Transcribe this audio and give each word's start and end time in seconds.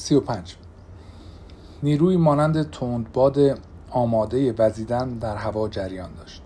35 0.00 0.56
نیروی 1.82 2.16
مانند 2.16 2.70
تندباد 2.70 3.58
آماده 3.90 4.52
وزیدن 4.52 5.08
در 5.08 5.36
هوا 5.36 5.68
جریان 5.68 6.10
داشت 6.14 6.42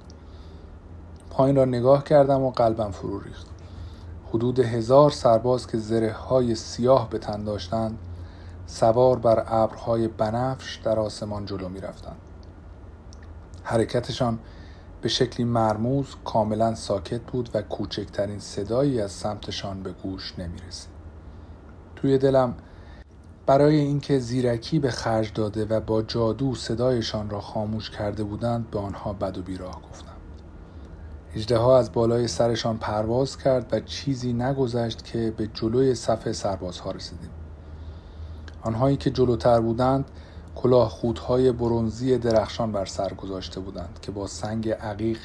پایین 1.30 1.56
را 1.56 1.64
نگاه 1.64 2.04
کردم 2.04 2.42
و 2.42 2.50
قلبم 2.50 2.90
فرو 2.90 3.20
ریخت 3.20 3.46
حدود 4.28 4.58
هزار 4.58 5.10
سرباز 5.10 5.67
که 5.67 5.78
زره 5.78 6.12
های 6.12 6.54
سیاه 6.54 7.10
به 7.10 7.18
تن 7.18 7.44
داشتند 7.44 7.98
سوار 8.67 9.19
بر 9.19 9.45
ابرهای 9.46 10.09
بنفش 10.09 10.77
در 10.77 10.98
آسمان 10.98 11.46
جلو 11.46 11.68
می 11.68 11.80
رفتند. 11.80 12.16
حرکتشان 13.62 14.39
به 15.02 15.09
شکلی 15.09 15.46
مرموز 15.46 16.07
کاملا 16.25 16.75
ساکت 16.75 17.21
بود 17.21 17.50
و 17.55 17.62
کوچکترین 17.62 18.39
صدایی 18.39 19.00
از 19.00 19.12
سمتشان 19.12 19.82
به 19.82 19.93
گوش 19.93 20.39
نمی 20.39 20.59
رسید. 20.68 20.91
توی 21.96 22.18
دلم 22.18 22.55
برای 23.47 23.77
اینکه 23.77 24.19
زیرکی 24.19 24.79
به 24.79 24.91
خرج 24.91 25.33
داده 25.33 25.65
و 25.65 25.80
با 25.80 26.02
جادو 26.02 26.55
صدایشان 26.55 27.30
را 27.30 27.41
خاموش 27.41 27.91
کرده 27.91 28.25
بودند 28.25 28.71
به 28.71 28.79
آنها 28.79 29.12
بد 29.12 29.39
و 29.39 29.43
بیراه 29.43 29.83
گفتم. 29.91 30.15
اجده 31.35 31.61
از 31.61 31.93
بالای 31.93 32.29
سرشان 32.29 32.79
پرواز 32.79 33.38
کرد 33.38 33.69
و 33.73 33.80
چیزی 33.80 34.33
نگذشت 34.33 35.05
که 35.05 35.35
به 35.37 35.47
جلوی 35.47 35.95
صف 35.95 36.33
سربازها 36.33 36.91
رسیدیم. 36.91 37.30
آنهایی 38.62 38.97
که 38.97 39.11
جلوتر 39.11 39.61
بودند 39.61 40.11
کلاه 40.55 40.88
خودهای 40.88 41.52
برونزی 41.52 42.19
درخشان 42.19 42.73
بر 42.73 42.85
سر 42.85 43.15
گذاشته 43.15 43.61
بودند 43.61 43.99
که 44.02 44.13
با 44.13 44.27
سنگ 44.27 44.69
عقیق 44.69 45.19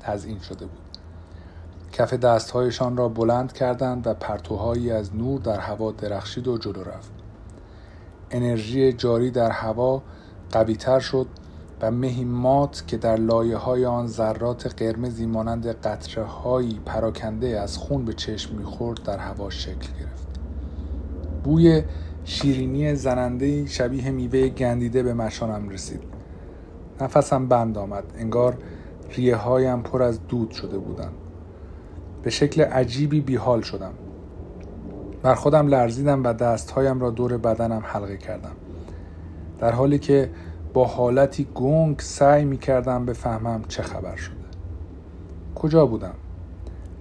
تزئین 0.00 0.40
شده 0.40 0.66
بود. 0.66 0.78
کف 1.92 2.14
دستهایشان 2.14 2.96
را 2.96 3.08
بلند 3.08 3.52
کردند 3.52 4.06
و 4.06 4.14
پرتوهایی 4.14 4.90
از 4.90 5.16
نور 5.16 5.40
در 5.40 5.60
هوا 5.60 5.92
درخشید 5.92 6.48
و 6.48 6.58
جلو 6.58 6.82
رفت. 6.82 7.15
انرژی 8.30 8.92
جاری 8.92 9.30
در 9.30 9.50
هوا 9.50 10.02
قویتر 10.52 11.00
شد 11.00 11.26
و 11.80 11.90
مهی 11.90 12.24
مات 12.24 12.84
که 12.86 12.96
در 12.96 13.16
لایه 13.16 13.56
های 13.56 13.86
آن 13.86 14.06
ذرات 14.06 14.82
قرمزی 14.82 15.26
مانند 15.26 15.66
قطره 15.66 16.24
هایی 16.24 16.80
پراکنده 16.86 17.60
از 17.60 17.78
خون 17.78 18.04
به 18.04 18.12
چشم 18.12 18.56
می‌خورد 18.56 19.02
در 19.02 19.18
هوا 19.18 19.50
شکل 19.50 19.88
گرفت. 20.00 20.28
بوی 21.44 21.82
شیرینی 22.24 22.94
زننده 22.94 23.66
شبیه 23.66 24.10
میوه 24.10 24.48
گندیده 24.48 25.02
به 25.02 25.14
مشانم 25.14 25.68
رسید. 25.68 26.02
نفسم 27.00 27.48
بند 27.48 27.78
آمد 27.78 28.04
انگار 28.18 28.58
ریه 29.10 29.36
هایم 29.36 29.82
پر 29.82 30.02
از 30.02 30.26
دود 30.26 30.50
شده 30.50 30.78
بودند. 30.78 31.14
به 32.22 32.30
شکل 32.30 32.62
عجیبی 32.62 33.20
بیحال 33.20 33.60
شدم. 33.62 33.92
بر 35.22 35.34
خودم 35.34 35.66
لرزیدم 35.66 36.24
و 36.24 36.32
دستهایم 36.32 37.00
را 37.00 37.10
دور 37.10 37.36
بدنم 37.36 37.82
حلقه 37.84 38.16
کردم 38.16 38.56
در 39.58 39.72
حالی 39.72 39.98
که 39.98 40.30
با 40.72 40.84
حالتی 40.84 41.48
گنگ 41.54 42.00
سعی 42.00 42.44
می 42.44 42.58
کردم 42.58 43.06
بفهمم 43.06 43.62
چه 43.68 43.82
خبر 43.82 44.16
شده 44.16 44.36
کجا 45.54 45.86
بودم؟ 45.86 46.14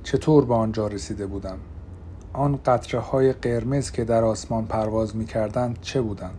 چطور 0.04 0.46
به 0.46 0.54
آنجا 0.54 0.88
رسیده 0.88 1.26
بودم؟ 1.26 1.58
آن 2.34 2.60
قطره 2.66 3.00
های 3.00 3.34
قرمز 3.34 3.92
که 3.92 4.04
در 4.04 4.24
آسمان 4.24 4.66
پرواز 4.66 5.16
می 5.16 5.26
کردند 5.26 5.80
چه 5.82 6.02
بودند؟ 6.02 6.38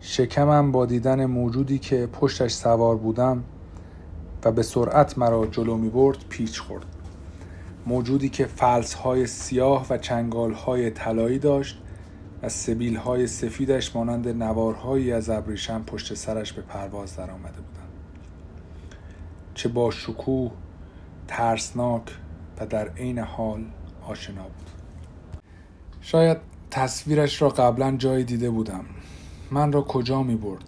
شکمم 0.00 0.72
با 0.72 0.86
دیدن 0.86 1.26
موجودی 1.26 1.78
که 1.78 2.06
پشتش 2.06 2.52
سوار 2.52 2.96
بودم 2.96 3.44
و 4.44 4.52
به 4.52 4.62
سرعت 4.62 5.18
مرا 5.18 5.46
جلو 5.46 5.76
می 5.76 5.88
برد 5.88 6.18
پیچ 6.28 6.60
خورد 6.60 6.86
موجودی 7.86 8.28
که 8.28 8.46
فلس 8.46 8.94
های 8.94 9.26
سیاه 9.26 9.86
و 9.90 9.98
چنگال 9.98 10.52
های 10.52 10.90
طلایی 10.90 11.38
داشت 11.38 11.78
و 12.42 12.48
سبیل 12.48 12.96
های 12.96 13.26
سفیدش 13.26 13.96
مانند 13.96 14.28
نوارهایی 14.28 15.12
از 15.12 15.30
ابریشم 15.30 15.82
پشت 15.86 16.14
سرش 16.14 16.52
به 16.52 16.62
پرواز 16.62 17.16
در 17.16 17.30
آمده 17.30 17.60
بودند. 17.60 17.92
چه 19.54 19.68
با 19.68 19.90
شکوه 19.90 20.52
ترسناک 21.28 22.02
و 22.60 22.66
در 22.66 22.88
عین 22.88 23.18
حال 23.18 23.64
آشنا 24.06 24.42
بود. 24.42 24.70
شاید 26.00 26.38
تصویرش 26.70 27.42
را 27.42 27.48
قبلا 27.48 27.96
جایی 27.96 28.24
دیده 28.24 28.50
بودم. 28.50 28.84
من 29.50 29.72
را 29.72 29.82
کجا 29.82 30.22
می 30.22 30.36
برد 30.36 30.64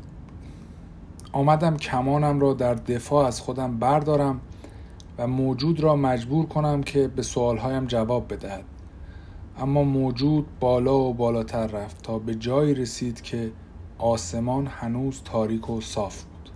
آمدم 1.33 1.77
کمانم 1.77 2.41
را 2.41 2.55
در 2.55 2.75
دفاع 2.75 3.27
از 3.27 3.41
خودم 3.41 3.79
بردارم 3.79 4.41
و 5.19 5.27
موجود 5.27 5.81
را 5.81 5.97
مجبور 5.97 6.47
کنم 6.47 6.83
که 6.83 7.09
به 7.09 7.23
سوالهایم 7.23 7.87
جواب 7.87 8.33
بدهد. 8.35 8.65
اما 9.59 9.83
موجود 9.83 10.47
بالا 10.61 10.99
و 10.99 11.15
بالاتر 11.15 11.67
رفت 11.67 12.03
تا 12.03 12.19
به 12.19 12.35
جایی 12.35 12.75
رسید 12.75 13.23
که 13.23 13.53
آسمان 13.99 14.67
هنوز 14.67 15.23
تاریک 15.25 15.71
و 15.71 15.81
صاف 15.81 16.25
بود. 16.25 16.51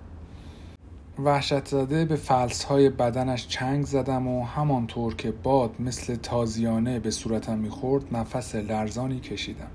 وحشت 1.24 1.64
زده 1.64 2.04
به 2.04 2.16
فلس 2.16 2.64
های 2.64 2.90
بدنش 2.90 3.48
چنگ 3.48 3.84
زدم 3.84 4.26
و 4.28 4.44
همانطور 4.44 5.14
که 5.14 5.30
باد 5.30 5.80
مثل 5.80 6.16
تازیانه 6.16 6.98
به 6.98 7.10
صورتم 7.10 7.58
می‌خورد 7.58 8.16
نفس 8.16 8.54
لرزانی 8.54 9.20
کشیدم. 9.20 9.70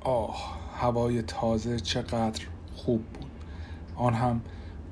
آه 0.00 0.58
هوای 0.74 1.22
تازه 1.22 1.80
چقدر 1.80 2.46
خوب 2.76 3.02
بود. 3.02 3.30
آن 3.96 4.14
هم 4.14 4.40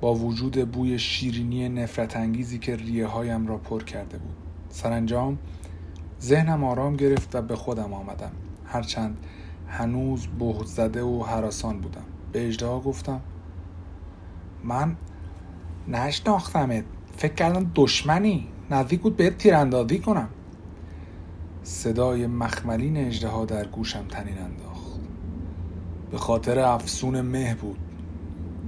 با 0.00 0.14
وجود 0.14 0.70
بوی 0.70 0.98
شیرینی 0.98 1.68
نفرت 1.68 2.16
انگیزی 2.16 2.58
که 2.58 2.76
ریه 2.76 3.06
هایم 3.06 3.46
را 3.46 3.56
پر 3.56 3.82
کرده 3.82 4.18
بود. 4.18 4.34
سرانجام 4.68 5.38
ذهنم 6.22 6.64
آرام 6.64 6.96
گرفت 6.96 7.34
و 7.34 7.42
به 7.42 7.56
خودم 7.56 7.92
آمدم. 7.92 8.32
هرچند 8.64 9.16
هنوز 9.68 10.26
بهت 10.26 10.66
زده 10.66 11.02
و 11.02 11.22
حراسان 11.22 11.80
بودم. 11.80 12.04
به 12.32 12.46
اجدها 12.46 12.80
گفتم 12.80 13.20
من 14.64 14.96
نشناختمت. 15.88 16.84
فکر 17.16 17.34
کردم 17.34 17.70
دشمنی. 17.74 18.48
نزدیک 18.70 19.00
بود 19.00 19.16
بهت 19.16 19.38
تیراندازی 19.38 19.98
کنم. 19.98 20.28
صدای 21.62 22.26
مخملین 22.26 22.96
اجدها 22.96 23.44
در 23.44 23.66
گوشم 23.66 24.06
تنین 24.08 24.38
انداخت. 24.38 25.00
به 26.10 26.18
خاطر 26.18 26.58
افسون 26.58 27.20
مه 27.20 27.54
بود. 27.54 27.89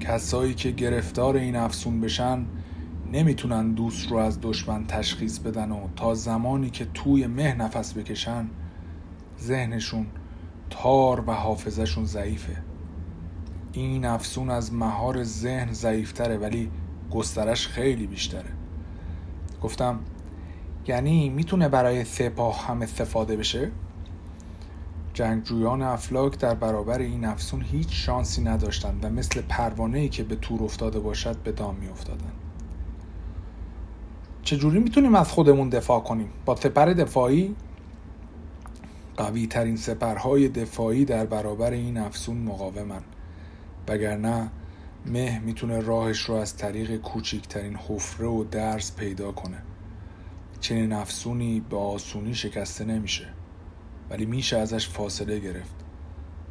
کسایی 0.02 0.54
که 0.54 0.70
گرفتار 0.70 1.36
این 1.36 1.56
افسون 1.56 2.00
بشن 2.00 2.46
نمی‌تونن 3.12 3.72
دوست 3.72 4.10
رو 4.10 4.16
از 4.16 4.38
دشمن 4.42 4.86
تشخیص 4.86 5.38
بدن 5.38 5.70
و 5.70 5.88
تا 5.96 6.14
زمانی 6.14 6.70
که 6.70 6.86
توی 6.94 7.26
مه 7.26 7.54
نفس 7.54 7.94
بکشن 7.94 8.50
ذهنشون 9.40 10.06
تار 10.70 11.24
و 11.26 11.32
حافظشون 11.32 12.04
ضعیفه 12.04 12.56
این 13.72 14.04
افسون 14.04 14.50
از 14.50 14.72
مهار 14.74 15.22
ذهن 15.22 15.72
ضعیفتره 15.72 16.36
ولی 16.36 16.70
گسترش 17.10 17.68
خیلی 17.68 18.06
بیشتره 18.06 18.50
گفتم 19.62 20.00
یعنی 20.86 21.28
می‌تونه 21.28 21.68
برای 21.68 22.04
سپاه 22.04 22.66
هم 22.66 22.82
استفاده 22.82 23.36
بشه؟ 23.36 23.70
جنگجویان 25.14 25.82
افلاک 25.82 26.38
در 26.38 26.54
برابر 26.54 26.98
این 26.98 27.24
افسون 27.24 27.62
هیچ 27.62 27.88
شانسی 27.90 28.42
نداشتند 28.42 29.04
و 29.04 29.08
مثل 29.08 29.40
پروانه 29.40 30.08
که 30.08 30.24
به 30.24 30.36
تور 30.36 30.62
افتاده 30.62 31.00
باشد 31.00 31.36
به 31.36 31.52
دام 31.52 31.74
می 31.74 31.88
افتادن. 31.88 32.32
چجوری 34.42 34.78
می‌تونیم 34.78 35.14
از 35.14 35.32
خودمون 35.32 35.68
دفاع 35.68 36.00
کنیم؟ 36.00 36.28
با 36.44 36.56
سپر 36.56 36.86
دفاعی؟ 36.86 37.56
قوی 39.16 39.46
ترین 39.46 39.76
سپرهای 39.76 40.48
دفاعی 40.48 41.04
در 41.04 41.26
برابر 41.26 41.70
این 41.70 41.96
افسون 41.96 42.36
مقاومن 42.36 43.02
وگرنه 43.88 44.50
مه 45.06 45.38
می‌تونه 45.38 45.80
راهش 45.80 46.20
رو 46.20 46.34
از 46.34 46.56
طریق 46.56 46.96
کوچکترین 46.96 47.76
حفره 47.76 48.26
و 48.26 48.44
درس 48.44 48.96
پیدا 48.96 49.32
کنه 49.32 49.58
چنین 50.60 50.92
افسونی 50.92 51.60
به 51.70 51.76
آسونی 51.76 52.34
شکسته 52.34 52.84
نمیشه 52.84 53.28
ولی 54.12 54.26
میشه 54.26 54.58
ازش 54.58 54.88
فاصله 54.88 55.38
گرفت. 55.38 55.74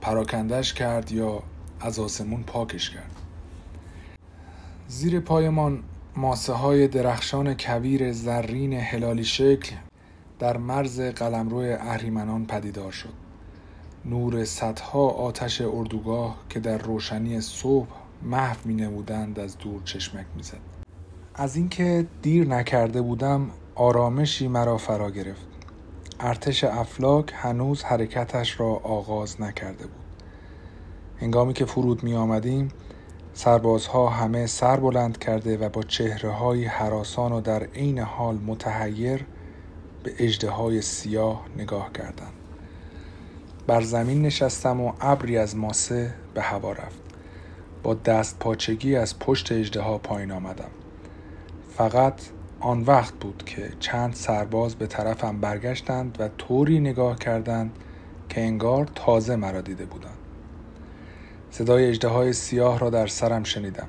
پراکندش 0.02 0.74
کرد 0.74 1.12
یا 1.12 1.44
از 1.80 2.00
آسمون 2.00 2.44
پاکش 2.44 2.90
کرد. 2.90 3.16
زیر 4.88 5.20
پایمان 5.20 5.84
ماسه 6.16 6.54
های 6.54 6.88
درخشان 6.88 7.54
کویر 7.54 8.12
زرین 8.12 8.74
هلالی 8.74 9.24
شکل 9.24 9.76
در 10.40 10.58
مرز 10.58 11.02
قلمرو 11.02 11.58
اهریمنان 11.58 12.46
پدیدار 12.46 12.92
شد. 12.92 13.14
نور 14.06 14.46
صدها 14.46 15.08
آتش 15.08 15.62
اردوگاه 15.62 16.38
که 16.50 16.60
در 16.60 16.78
روشنی 16.78 17.42
صبح 17.42 17.88
محو 18.22 18.58
می 18.66 18.74
نمودند 18.74 19.40
از 19.40 19.58
دور 19.58 19.82
چشمک 19.84 20.26
می‌زد. 20.36 20.60
از 21.36 21.56
اینکه 21.56 22.08
دیر 22.22 22.48
نکرده 22.48 23.02
بودم 23.02 23.50
آرامشی 23.76 24.48
مرا 24.48 24.78
فرا 24.78 25.12
گرفت. 25.12 25.51
ارتش 26.24 26.64
افلاک 26.64 27.34
هنوز 27.36 27.84
حرکتش 27.84 28.60
را 28.60 28.68
آغاز 28.68 29.42
نکرده 29.42 29.84
بود. 29.84 30.02
هنگامی 31.20 31.54
که 31.54 31.66
فرود 31.66 32.04
می 32.04 32.16
آمدیم 32.16 32.72
سربازها 33.34 34.10
همه 34.10 34.48
سر 34.48 34.78
بلند 34.78 35.18
کرده 35.18 35.58
و 35.58 35.70
با 35.70 35.84
چهره 35.84 36.32
های 36.32 36.66
حراسان 36.66 37.32
و 37.32 37.42
در 37.42 37.64
عین 37.64 38.00
حال 38.00 38.36
متحیر 38.36 39.26
به 40.04 40.14
اجده 40.20 40.50
های 40.50 40.82
سیاه 40.82 41.46
نگاه 41.58 41.92
کردند. 41.94 42.34
بر 43.68 43.82
زمین 43.82 44.22
نشستم 44.22 44.82
و 44.82 44.94
ابری 45.02 45.38
از 45.38 45.56
ماسه 45.56 46.14
به 46.34 46.42
هوا 46.42 46.72
رفت. 46.72 47.02
با 47.84 47.94
دست 47.94 48.40
پاچگی 48.40 48.96
از 48.96 49.20
پشت 49.20 49.52
اجده 49.52 49.98
پایین 49.98 50.32
آمدم. 50.32 50.72
فقط 51.78 52.22
آن 52.62 52.82
وقت 52.82 53.14
بود 53.14 53.44
که 53.46 53.70
چند 53.80 54.14
سرباز 54.14 54.76
به 54.76 54.88
طرفم 54.88 55.40
برگشتند 55.40 56.18
و 56.20 56.30
طوری 56.38 56.80
نگاه 56.80 57.20
کردند 57.20 57.72
که 58.30 58.42
انگار 58.42 58.88
تازه 58.96 59.36
مرا 59.36 59.62
دیده 59.62 59.86
بودند. 59.86 60.18
صدای 61.52 61.90
اجده 61.90 62.32
سیاه 62.32 62.80
را 62.80 62.90
در 62.90 63.08
سرم 63.08 63.44
شنیدم. 63.44 63.88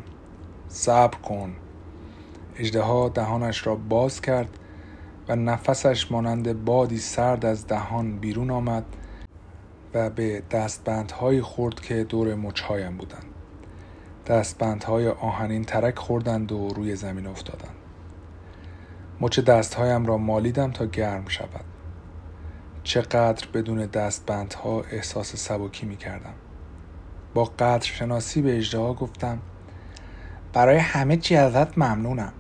صبر 0.69 1.19
کن. 1.19 1.53
اجده 2.57 3.09
دهانش 3.09 3.67
را 3.67 3.75
باز 3.75 4.21
کرد 4.21 4.59
و 5.29 5.37
نفسش 5.37 6.13
مانند 6.13 6.65
بادی 6.65 6.99
سرد 6.99 7.47
از 7.47 7.67
دهان 7.67 8.19
بیرون 8.19 8.51
آمد 8.51 8.85
و 9.95 10.11
به 10.11 10.43
دستبندهایی 10.51 11.43
خورد 11.43 11.81
که 11.81 12.05
دور 12.05 12.35
مچهایم 12.35 12.97
بودند. 12.97 13.27
دستبندهای 14.27 15.09
آهنین 15.09 15.65
ترک 15.65 15.99
خوردند 15.99 16.53
و 16.53 16.69
روی 16.69 16.97
زمین 16.97 17.27
افتادند. 17.27 17.82
مچ 19.23 19.41
دستهایم 19.41 20.07
را 20.07 20.17
مالیدم 20.17 20.71
تا 20.71 20.87
گرم 20.87 21.29
شود. 21.29 21.65
چقدر 22.83 23.47
بدون 23.55 23.87
دستبندها 23.87 24.83
احساس 24.91 25.37
سبکی 25.37 25.87
می 25.87 25.97
کردم 25.97 26.35
با 27.35 27.45
قدر 27.45 27.87
شناسی 27.87 28.43
به 28.43 28.57
اجده 28.57 28.79
گفتم 28.79 29.39
برای 30.53 30.77
همه 30.77 31.17
چی 31.17 31.37
ازت 31.37 31.79
ممنونم. 31.79 32.33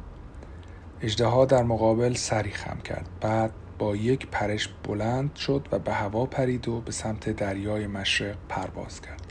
اجده 1.00 1.46
در 1.46 1.62
مقابل 1.62 2.14
سری 2.14 2.50
خم 2.50 2.78
کرد. 2.84 3.08
بعد 3.20 3.52
با 3.78 3.96
یک 3.96 4.26
پرش 4.26 4.68
بلند 4.84 5.36
شد 5.36 5.68
و 5.72 5.78
به 5.78 5.92
هوا 5.92 6.26
پرید 6.26 6.68
و 6.68 6.80
به 6.80 6.92
سمت 6.92 7.30
دریای 7.30 7.86
مشرق 7.86 8.36
پرواز 8.48 9.00
کرد. 9.00 9.22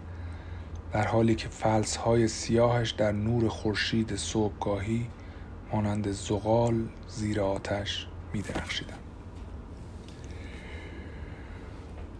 در 0.93 1.07
حالی 1.07 1.35
که 1.35 1.47
فلس 1.47 1.95
های 1.95 2.27
سیاهش 2.27 2.91
در 2.91 3.11
نور 3.11 3.49
خورشید 3.49 4.15
صبحگاهی 4.15 5.07
مانند 5.73 6.11
زغال 6.11 6.75
زیر 7.07 7.41
آتش 7.41 8.07
می 8.33 8.41
درخشیدن. 8.41 8.93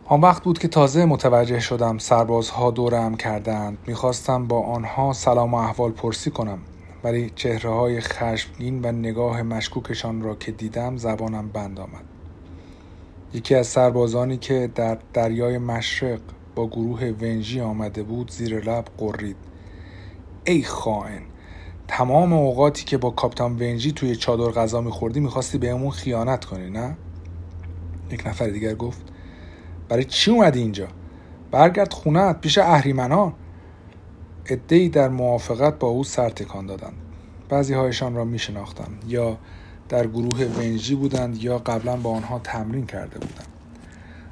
آن 0.06 0.22
وقت 0.22 0.44
بود 0.44 0.60
که 0.60 0.68
تازه 0.68 1.06
متوجه 1.06 1.60
شدم 1.60 1.98
سربازها 1.98 2.72
دورم 2.72 3.18
کردند. 3.18 3.78
می‌خواستم 3.88 4.48
با 4.48 4.62
آنها 4.62 5.14
سلام 5.14 5.54
و 5.54 5.58
احوال 5.58 5.92
پرسی 5.92 6.32
کنم 6.32 6.60
ولی 7.04 7.30
چهره 7.36 7.70
های 7.70 8.02
خشمگین 8.02 8.86
و 8.86 8.92
نگاه 8.92 9.42
مشکوکشان 9.42 10.22
را 10.22 10.36
که 10.36 10.52
دیدم 10.52 10.98
زبانم 10.98 11.50
بند 11.50 11.80
آمد. 11.80 12.06
یکی 13.34 13.56
از 13.56 13.68
سربازانی 13.68 14.38
که 14.38 14.72
در 14.76 14.98
دریای 15.14 15.58
مشرق 15.58 16.22
با 16.56 16.68
گروه 16.68 17.04
ونژی 17.22 17.62
آمده 17.62 18.04
بود 18.04 18.32
زیر 18.32 18.60
لب 18.60 18.86
قرید. 18.98 19.38
ای 20.46 20.64
خائن! 20.64 21.22
تمام 21.94 22.34
اوقاتی 22.34 22.86
که 22.86 22.98
با 22.98 23.10
کاپتان 23.10 23.56
ونژی 23.56 23.92
توی 23.92 24.16
چادر 24.16 24.52
غذا 24.52 24.82
میخوردی 24.82 25.20
می‌خواستی 25.20 25.58
بهمون 25.58 25.92
خیانت 25.92 26.46
کنی 26.46 26.70
نه؟ 26.70 26.98
یک 28.12 28.28
نفر 28.28 28.48
دیگر 28.48 28.76
گفت 28.76 29.02
برای 29.90 30.04
چی 30.04 30.32
اومدی 30.32 30.60
اینجا؟ 30.60 30.88
برگرد 31.52 31.94
خونت 31.94 32.42
پیش 32.42 32.58
اهریمنان. 32.58 33.34
ای 34.70 34.90
در 34.90 35.10
موافقت 35.10 35.80
با 35.80 35.88
او 35.88 36.04
سر 36.04 36.30
تکان 36.30 36.66
دادند. 36.66 36.94
بعضی 37.50 37.74
هایشان 37.74 38.16
را 38.16 38.26
می 38.26 38.40
شناختم 38.40 38.92
یا 39.08 39.38
در 39.90 40.08
گروه 40.08 40.46
ونژی 40.46 40.96
بودند 40.96 41.44
یا 41.44 41.58
قبلا 41.58 41.98
با 41.98 42.12
آنها 42.12 42.40
تمرین 42.40 42.86
کرده 42.86 43.20
بودند. 43.20 43.48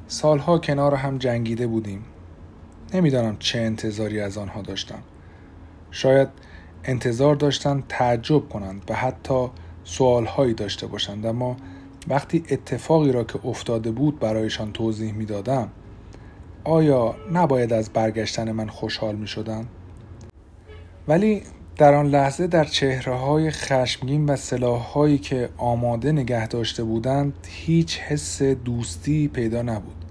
سالها 0.07 0.57
کنار 0.57 0.95
هم 0.95 1.17
جنگیده 1.17 1.67
بودیم. 1.67 2.05
نمی‌دانم 2.93 3.37
چه 3.39 3.59
انتظاری 3.59 4.19
از 4.19 4.37
آنها 4.37 4.61
داشتم. 4.61 4.99
شاید 5.91 6.27
انتظار 6.83 7.35
داشتند 7.35 7.83
تعجب 7.89 8.49
کنند 8.49 8.81
و 8.89 8.93
حتی 8.93 9.47
سوالهایی 9.83 10.53
داشته 10.53 10.87
باشند 10.87 11.25
اما 11.25 11.57
وقتی 12.07 12.43
اتفاقی 12.49 13.11
را 13.11 13.23
که 13.23 13.39
افتاده 13.45 13.91
بود 13.91 14.19
برایشان 14.19 14.73
توضیح 14.73 15.13
می‌دادم 15.13 15.69
آیا 16.63 17.15
نباید 17.33 17.73
از 17.73 17.89
برگشتن 17.89 18.51
من 18.51 18.67
خوشحال 18.67 19.15
می 19.15 19.27
شدن؟ 19.27 19.67
ولی 21.07 21.41
در 21.77 21.93
آن 21.93 22.05
لحظه 22.05 22.47
در 22.47 22.63
چهره 22.65 23.15
های 23.15 23.51
خشمگین 23.51 24.25
و 24.25 24.35
سلاح 24.35 24.81
هایی 24.81 25.17
که 25.17 25.49
آماده 25.57 26.11
نگه 26.11 26.47
داشته 26.47 26.83
بودند 26.83 27.33
هیچ 27.47 27.99
حس 27.99 28.41
دوستی 28.41 29.27
پیدا 29.27 29.61
نبود 29.61 30.05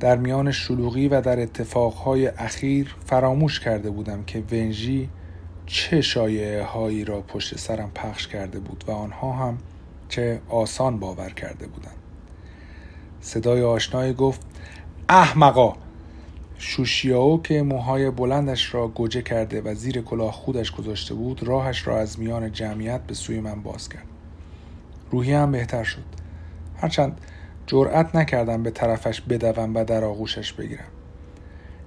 در 0.00 0.16
میان 0.16 0.50
شلوغی 0.50 1.08
و 1.08 1.20
در 1.20 1.40
اتفاقهای 1.40 2.26
اخیر 2.26 2.96
فراموش 3.06 3.60
کرده 3.60 3.90
بودم 3.90 4.24
که 4.24 4.42
ونژی 4.52 5.08
چه 5.72 6.00
شایعه 6.00 6.64
هایی 6.64 7.04
را 7.04 7.20
پشت 7.20 7.58
سرم 7.58 7.90
پخش 7.94 8.28
کرده 8.28 8.60
بود 8.60 8.84
و 8.86 8.90
آنها 8.90 9.32
هم 9.32 9.58
چه 10.08 10.40
آسان 10.48 10.98
باور 10.98 11.30
کرده 11.30 11.66
بودند. 11.66 11.96
صدای 13.20 13.62
آشنایی 13.62 14.12
گفت 14.12 14.40
احمقا 15.08 15.74
شوشیاو 16.58 17.42
که 17.42 17.62
موهای 17.62 18.10
بلندش 18.10 18.74
را 18.74 18.88
گوجه 18.88 19.22
کرده 19.22 19.62
و 19.62 19.74
زیر 19.74 20.00
کلاه 20.00 20.32
خودش 20.32 20.72
گذاشته 20.72 21.14
بود 21.14 21.42
راهش 21.42 21.86
را 21.86 21.98
از 21.98 22.18
میان 22.18 22.52
جمعیت 22.52 23.00
به 23.00 23.14
سوی 23.14 23.40
من 23.40 23.62
باز 23.62 23.88
کرد. 23.88 24.06
روحی 25.10 25.32
هم 25.32 25.52
بهتر 25.52 25.84
شد. 25.84 26.04
هرچند 26.76 27.20
جرأت 27.66 28.16
نکردم 28.16 28.62
به 28.62 28.70
طرفش 28.70 29.20
بدوم 29.20 29.76
و 29.76 29.84
در 29.84 30.04
آغوشش 30.04 30.52
بگیرم. 30.52 30.99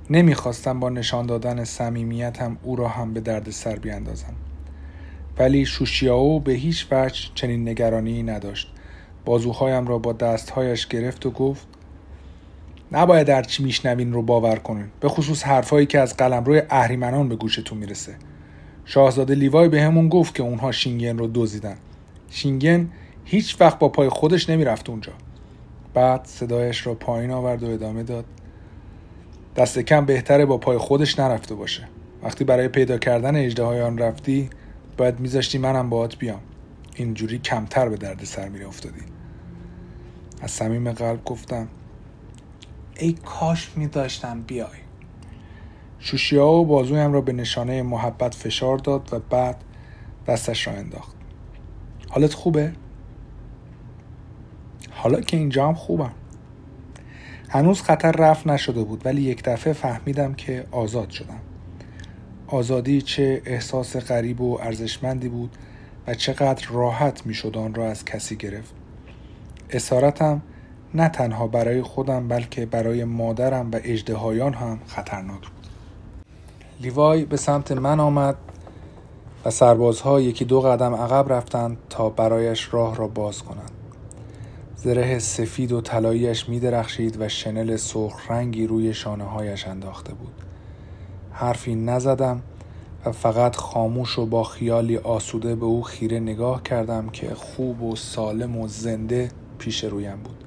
نمی‌خواستم 0.10 0.80
با 0.80 0.90
نشان 0.90 1.26
دادن 1.26 1.64
صمیمیتم 1.64 2.58
او 2.64 2.76
را 2.76 2.88
هم 2.88 3.14
به 3.14 3.20
درد 3.20 3.50
سر 3.50 3.76
بیاندازم. 3.76 4.34
ولی 5.38 5.66
شوشیاو 5.66 6.40
به 6.40 6.54
هیچ 6.54 6.88
وجه 6.92 7.30
چنین 7.36 7.70
نگرانی 7.70 8.24
نداشت. 8.24 8.74
بازوهایم 9.26 9.88
را 9.88 9.98
با 9.98 10.14
دستهایش 10.14 10.88
گرفت 10.88 11.26
و 11.26 11.32
گفت 11.32 11.68
نباید 12.92 13.28
در 13.28 13.44
چی 13.44 13.64
میشنوین 13.64 14.14
رو 14.14 14.22
باور 14.22 14.56
کنین. 14.56 14.86
به 15.00 15.10
خصوص 15.10 15.44
حرفهایی 15.44 15.86
که 15.86 16.00
از 16.00 16.18
قلمروی 16.18 16.62
اهریمنان 16.70 17.30
به 17.30 17.36
گوشتون 17.36 17.78
می‌رسه. 17.78 18.16
شاهزاده 18.86 19.36
لیوای 19.36 19.70
به 19.70 19.82
همون 19.82 20.10
گفت 20.10 20.36
که 20.36 20.44
اونها 20.44 20.72
شینگن 20.72 21.18
رو 21.18 21.30
دزدیدن. 21.34 21.78
شینگن 22.30 22.90
هیچ 23.26 23.62
وقت 23.62 23.80
با 23.80 23.90
پای 23.90 24.10
خودش 24.10 24.50
نمی‌رفت 24.50 24.90
اونجا. 24.90 25.14
بعد 25.94 26.26
صدایش 26.26 26.88
را 26.88 26.94
پایین 26.94 27.32
آورد 27.32 27.64
و 27.64 27.70
ادامه 27.70 28.04
داد. 28.04 28.26
دست 29.56 29.80
کم 29.80 30.06
بهتره 30.06 30.46
با 30.46 30.58
پای 30.58 30.78
خودش 30.78 31.20
نرفته 31.20 31.56
باشه. 31.56 31.88
وقتی 32.24 32.44
برای 32.44 32.68
پیدا 32.68 32.98
کردن 32.98 33.36
اجده 33.36 33.64
آن 33.64 33.98
رفتی 33.98 34.50
باید 34.98 35.20
میذاشتی 35.20 35.58
منم 35.58 35.90
باهات 35.90 36.18
بیام. 36.18 36.40
اینجوری 36.96 37.40
کمتر 37.40 37.90
به 37.90 37.98
درد 37.98 38.24
سر 38.24 38.50
میره 38.50 38.68
افتادی. 38.68 39.02
از 40.42 40.52
صمیم 40.52 40.92
قلب 40.92 41.24
گفتم 41.26 41.68
ای 43.00 43.14
کاش 43.14 43.72
میداشتم 43.76 44.42
بیای. 44.42 44.68
شوشیا 46.00 46.48
و 46.48 46.66
بازویم 46.66 47.14
را 47.14 47.22
به 47.22 47.34
نشانه 47.34 47.84
محبت 47.84 48.36
فشار 48.36 48.78
داد 48.78 49.14
و 49.14 49.20
بعد 49.20 49.64
دستش 50.28 50.68
را 50.68 50.74
انداخت. 50.74 51.16
حالت 52.10 52.34
خوبه؟ 52.34 52.74
حالا 54.92 55.22
که 55.22 55.38
اینجا 55.38 55.68
هم 55.68 55.74
خوبم. 55.74 56.14
هنوز 57.54 57.82
خطر 57.82 58.12
رفت 58.12 58.48
نشده 58.48 58.84
بود 58.84 59.06
ولی 59.06 59.22
یک 59.22 59.44
دفعه 59.44 59.74
فهمیدم 59.74 60.34
که 60.34 60.66
آزاد 60.72 61.10
شدم. 61.10 61.40
آزادی 62.48 63.02
چه 63.02 63.42
احساس 63.46 63.96
غریب 63.96 64.42
و 64.42 64.60
ارزشمندی 64.62 65.30
بود 65.30 65.58
و 66.08 66.14
چقدر 66.14 66.68
راحت 66.70 67.26
می 67.26 67.34
شد 67.34 67.58
آن 67.58 67.74
را 67.74 67.90
از 67.90 68.06
کسی 68.06 68.36
گرفت. 68.36 68.74
اسارتم 69.70 70.42
نه 70.94 71.10
تنها 71.10 71.48
برای 71.48 71.82
خودم 71.82 72.28
بلکه 72.28 72.66
برای 72.66 73.04
مادرم 73.04 73.72
و 73.72 73.80
اجدهایان 73.84 74.54
هم 74.54 74.80
خطرناک 74.88 75.42
بود. 75.42 75.68
لیوای 76.82 77.26
به 77.26 77.38
سمت 77.38 77.72
من 77.72 78.00
آمد 78.00 78.36
و 79.46 79.50
سربازها 79.50 80.22
یکی 80.22 80.46
دو 80.46 80.62
قدم 80.62 80.96
عقب 80.96 81.34
رفتند 81.34 81.78
تا 81.90 82.10
برایش 82.10 82.74
راه 82.74 82.96
را 82.96 83.08
باز 83.08 83.44
کنند. 83.44 83.83
زره 84.84 85.20
سفید 85.20 85.72
و 85.72 85.82
طلاییش 85.82 86.50
می 86.50 86.60
درخشید 86.60 87.22
و 87.22 87.28
شنل 87.28 87.76
سرخ 87.76 88.32
رنگی 88.32 88.68
روی 88.68 88.94
شانه 88.94 89.24
هایش 89.24 89.68
انداخته 89.68 90.14
بود. 90.14 90.34
حرفی 91.32 91.76
نزدم 91.76 92.42
و 93.06 93.12
فقط 93.12 93.56
خاموش 93.56 94.20
و 94.20 94.26
با 94.26 94.44
خیالی 94.44 94.98
آسوده 94.98 95.56
به 95.56 95.66
او 95.66 95.84
خیره 95.84 96.20
نگاه 96.20 96.64
کردم 96.64 97.10
که 97.10 97.36
خوب 97.36 97.84
و 97.84 97.96
سالم 97.96 98.58
و 98.58 98.68
زنده 98.68 99.30
پیش 99.58 99.84
رویم 99.84 100.18
بود. 100.24 100.44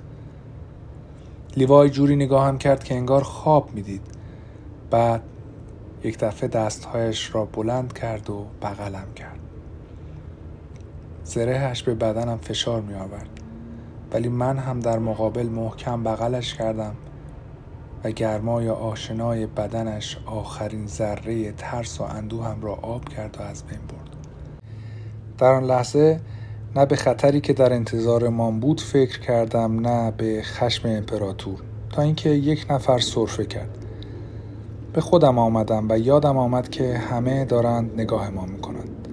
لیوای 1.57 1.91
جوری 1.91 2.17
نگاهم 2.17 2.59
کرد 2.59 2.85
که 2.85 2.95
انگار 2.95 3.23
خواب 3.23 3.75
می‌دید. 3.75 4.03
بعد 4.91 5.23
یک 6.05 6.19
دفعه 6.19 6.49
دستهایش 6.49 7.35
را 7.35 7.45
بلند 7.45 7.93
کرد 7.93 8.31
و 8.31 8.47
بغلم 8.63 9.15
کرد. 9.17 9.39
زرهش 11.25 11.83
به 11.83 11.95
بدنم 11.95 12.39
فشار 12.39 12.81
می 12.81 12.95
آورد 12.95 13.46
ولی 14.13 14.29
من 14.29 14.59
هم 14.59 14.81
در 14.81 14.99
مقابل 14.99 15.47
محکم 15.47 16.03
بغلش 16.03 16.55
کردم 16.55 16.95
و 18.05 18.11
گرمای 18.11 18.69
آشنای 18.69 19.47
بدنش 19.47 20.19
آخرین 20.27 20.87
ذره 20.87 21.53
ترس 21.53 22.01
و 22.01 22.05
اندوهم 22.05 22.63
را 22.63 22.75
آب 22.75 23.09
کرد 23.09 23.37
و 23.41 23.43
از 23.43 23.63
بین 23.63 23.79
برد. 23.79 24.17
در 25.39 25.53
آن 25.53 25.65
لحظه 25.65 26.21
نه 26.77 26.87
به 26.87 26.97
خطری 26.97 27.41
که 27.41 27.53
در 27.53 27.73
انتظارمان 27.73 28.61
بود 28.61 28.81
فکر 28.81 29.21
کردم 29.21 29.81
نه 29.87 30.11
به 30.11 30.43
خشم 30.43 30.89
امپراتور 30.89 31.59
تا 31.91 32.03
اینکه 32.03 32.31
یک 32.31 32.67
نفر 32.71 32.99
صرفه 32.99 33.47
کرد. 33.47 33.79
به 34.93 35.01
خودم 35.01 35.39
آمدم 35.39 35.87
و 35.89 35.99
یادم 35.99 36.37
آمد 36.37 36.69
که 36.69 36.99
همه 36.99 37.45
دارند 37.45 38.01
نگاه 38.01 38.31
ما 38.31 38.47
می‌کنند. 38.47 39.09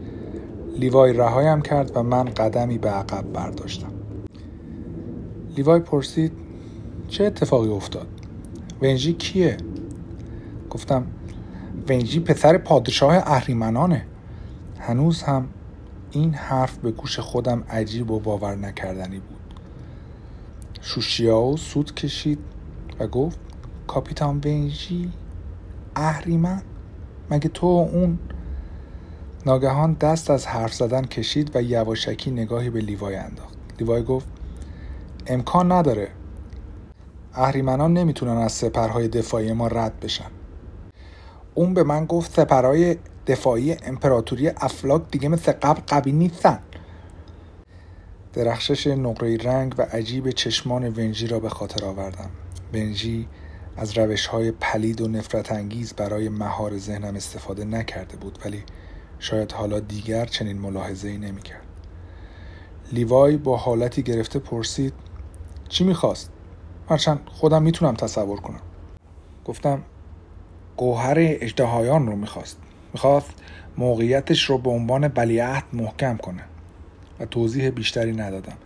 لیوای 0.79 1.13
رهایم 1.13 1.62
کرد 1.62 1.97
و 1.97 2.03
من 2.03 2.23
قدمی 2.23 2.77
به 2.77 2.89
عقب 2.89 3.33
برداشتم. 3.33 4.02
لیوای 5.55 5.79
پرسید 5.79 6.31
چه 7.07 7.24
اتفاقی 7.24 7.69
افتاد؟ 7.69 8.07
ونجی 8.81 9.13
کیه؟ 9.13 9.57
گفتم 10.69 11.07
ونجی 11.89 12.19
پسر 12.19 12.57
پادشاه 12.57 13.13
اهریمنانه. 13.15 14.05
هنوز 14.79 15.24
هم 15.24 15.48
این 16.12 16.33
حرف 16.33 16.77
به 16.77 16.91
گوش 16.91 17.19
خودم 17.19 17.63
عجیب 17.69 18.12
و 18.12 18.19
باور 18.19 18.55
نکردنی 18.55 19.19
بود. 19.19 19.39
شوشیاو 20.81 21.57
سود 21.57 21.95
کشید 21.95 22.39
و 23.00 23.07
گفت 23.07 23.39
کاپیتان 23.88 24.41
ونجی 24.45 25.12
اهریمن؟ 25.95 26.62
مگه 27.31 27.50
تو 27.50 27.65
اون 27.65 28.19
ناگهان 29.45 29.93
دست 29.93 30.29
از 30.29 30.48
حرف 30.48 30.74
زدن 30.74 31.01
کشید 31.01 31.55
و 31.55 31.62
یواشکی 31.62 32.31
نگاهی 32.31 32.69
به 32.69 32.79
لیوای 32.79 33.15
انداخت؟ 33.15 33.57
لیوای 33.79 34.03
گفت 34.03 34.27
امکان 35.27 35.71
نداره. 35.71 36.07
اهریمنان 37.33 37.93
نمی‌تونن 37.93 38.37
از 38.37 38.51
سپرهای 38.51 39.07
دفاعی 39.07 39.53
ما 39.53 39.67
رد 39.67 39.99
بشن. 39.99 40.31
اون 41.53 41.73
به 41.73 41.83
من 41.83 42.05
گفت 42.05 42.33
سپرهای 42.33 42.97
دفاعی 43.27 43.75
امپراتوری 43.85 44.47
افلاک 44.47 45.01
دیگه 45.11 45.29
مثل 45.29 45.51
قبل 45.51 45.81
قوی 45.87 46.11
نیستن. 46.11 46.59
درخشش 48.33 48.87
نقره 48.87 49.37
رنگ 49.37 49.75
و 49.77 49.81
عجیب 49.81 50.31
چشمان 50.31 50.83
ونجی 50.87 51.27
را 51.27 51.39
به 51.39 51.49
خاطر 51.49 51.85
آوردم. 51.85 52.29
ونجی 52.73 53.27
از 53.77 53.97
روش 53.97 54.27
های 54.27 54.51
پلید 54.51 55.01
و 55.01 55.07
نفرت 55.07 55.51
انگیز 55.51 55.93
برای 55.93 56.29
مهار 56.29 56.77
ذهنم 56.77 57.15
استفاده 57.15 57.65
نکرده 57.65 58.17
بود 58.17 58.39
ولی 58.45 58.63
شاید 59.19 59.51
حالا 59.51 59.79
دیگر 59.79 60.25
چنین 60.25 60.57
ملاحظه 60.57 61.07
ای 61.07 61.17
نمی 61.17 61.41
کرد. 61.41 61.63
لیوای 62.91 63.37
با 63.37 63.57
حالتی 63.57 64.03
گرفته 64.03 64.39
پرسید 64.39 64.93
چی 65.73 65.83
می‌خواست؟ 65.83 66.31
هرچند 66.89 67.19
خودم 67.25 67.63
می‌تونم 67.63 67.93
تصور 67.93 68.39
کنم. 68.39 68.59
گفتم 69.45 69.83
گوهر 70.77 71.15
اجدهایان 71.17 72.07
رو 72.07 72.15
می‌خواست. 72.15 72.57
می‌خواست 72.93 73.33
موقعیتش 73.77 74.43
رو 74.49 74.57
به 74.57 74.69
عنوان 74.69 75.07
بلیعهد 75.07 75.63
محکم 75.73 76.17
کنه. 76.17 76.43
و 77.19 77.25
توضیح 77.25 77.69
بیشتری 77.69 78.11
ندادم. 78.11 78.57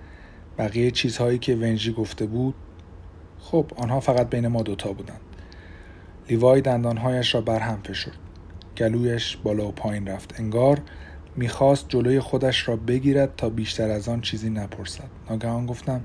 بقیه 0.57 0.91
چیزهایی 0.91 1.39
که 1.39 1.55
ونجی 1.55 1.93
گفته 1.93 2.25
بود 2.25 2.55
خب 3.39 3.71
آنها 3.77 3.99
فقط 3.99 4.29
بین 4.29 4.47
ما 4.47 4.63
دوتا 4.63 4.93
بودند. 4.93 5.21
لیوای 6.29 6.61
دندانهایش 6.61 7.35
را 7.35 7.41
برهم 7.41 7.79
فشرد. 7.83 8.17
گلویش 8.77 9.37
بالا 9.37 9.67
و 9.67 9.71
پایین 9.71 10.07
رفت. 10.07 10.39
انگار 10.39 10.81
می‌خواست 11.35 11.85
جلوی 11.89 12.19
خودش 12.19 12.67
را 12.67 12.75
بگیرد 12.75 13.35
تا 13.35 13.49
بیشتر 13.49 13.89
از 13.89 14.09
آن 14.09 14.21
چیزی 14.21 14.49
نپرسد. 14.49 15.09
ناگهان 15.29 15.65
گفتم 15.65 16.01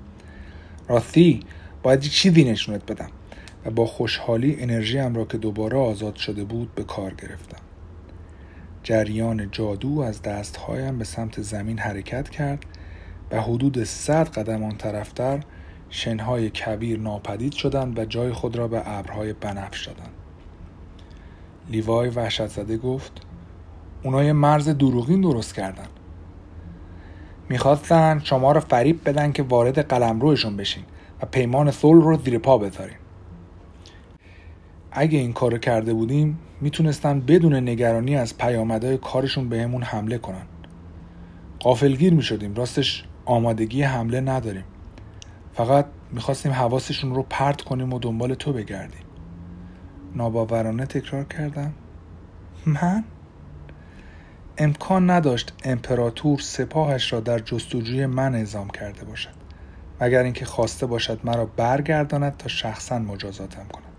راستی 0.89 1.41
باید 1.83 2.01
چیزی 2.01 2.45
نشونت 2.45 2.93
بدم 2.93 3.11
و 3.65 3.71
با 3.71 3.87
خوشحالی 3.87 4.57
انرژیم 4.61 5.15
را 5.15 5.25
که 5.25 5.39
دوباره 5.39 5.79
آزاد 5.79 6.17
شده 6.17 6.45
بود 6.45 6.75
به 6.75 6.85
کار 6.85 7.15
گرفتم. 7.15 7.63
جریان 8.83 9.51
جادو 9.51 10.01
از 10.01 10.23
دستهایم 10.23 10.99
به 10.99 11.05
سمت 11.05 11.43
زمین 11.43 11.79
حرکت 11.79 12.31
کرد 12.31 12.65
و 13.31 13.41
حدود 13.41 13.85
صد 13.85 14.29
قدم 14.29 14.65
آن 14.65 14.77
طرفتر 14.77 15.41
شنهای 15.91 16.51
کبیر 16.51 16.99
ناپدید 16.99 17.53
شدند 17.53 17.99
و 17.99 18.05
جای 18.05 18.33
خود 18.33 18.57
را 18.57 18.69
به 18.69 18.83
ابرهای 18.85 19.33
بنفش 19.33 19.87
دادند. 19.87 20.13
لیوای 21.71 22.09
وحشت 22.09 22.47
زده 22.47 22.77
گفت 22.77 23.13
اونا 24.03 24.25
یه 24.25 24.33
مرز 24.33 24.69
دروغین 24.69 25.21
درست 25.21 25.55
کردن. 25.55 25.87
می‌خواستن 27.53 28.21
شما 28.25 28.53
رو 28.53 28.61
فریب 28.61 29.01
بدن 29.09 29.33
که 29.33 29.43
وارد 29.43 29.79
قلمروشون 29.79 30.57
بشین 30.57 30.85
و 31.23 31.27
پیمان 31.27 31.71
صلح 31.71 32.05
رو 32.05 32.19
زیر 32.19 32.39
پا 32.39 32.59
بذارین. 32.59 32.97
اگه 34.93 35.19
این 35.19 35.33
کارو 35.33 35.59
کرده 35.59 35.95
بودیم 35.95 36.39
می‌تونستن 36.61 37.21
بدون 37.21 37.55
نگرانی 37.55 38.17
از 38.17 38.39
پیامدهای 38.39 38.99
کارشون 38.99 39.49
بهمون 39.49 39.83
حمله 39.83 40.19
کنن. 40.19 40.47
قافلگیر 41.61 42.15
می‌شدیم 42.15 42.55
راستش 42.55 43.05
آمادگی 43.25 43.83
حمله 43.83 44.21
نداریم. 44.21 44.65
فقط 45.55 45.87
می‌خواستیم 46.13 46.53
حواسشون 46.53 47.15
رو 47.15 47.27
پرت 47.31 47.63
کنیم 47.63 47.93
و 47.93 47.99
دنبال 47.99 48.35
تو 48.35 48.53
بگردیم. 48.53 49.05
ناباورانه 50.15 50.87
تکرار 50.87 51.25
کردم. 51.25 51.73
من؟ 52.67 53.05
امکان 54.59 55.11
نداشت 55.11 55.53
امپراتور 55.65 56.39
سپاهش 56.41 57.13
را 57.13 57.21
در 57.21 57.39
جستجوی 57.39 58.07
من 58.07 58.35
اعزام 58.35 58.71
کرده 58.71 59.05
باشد 59.05 59.43
مگر 60.01 60.23
اینکه 60.23 60.45
خواسته 60.45 60.87
باشد 60.87 61.21
مرا 61.25 61.47
برگرداند 61.47 62.37
تا 62.37 62.49
شخصا 62.49 62.99
مجازاتم 62.99 63.67
کند. 63.73 63.93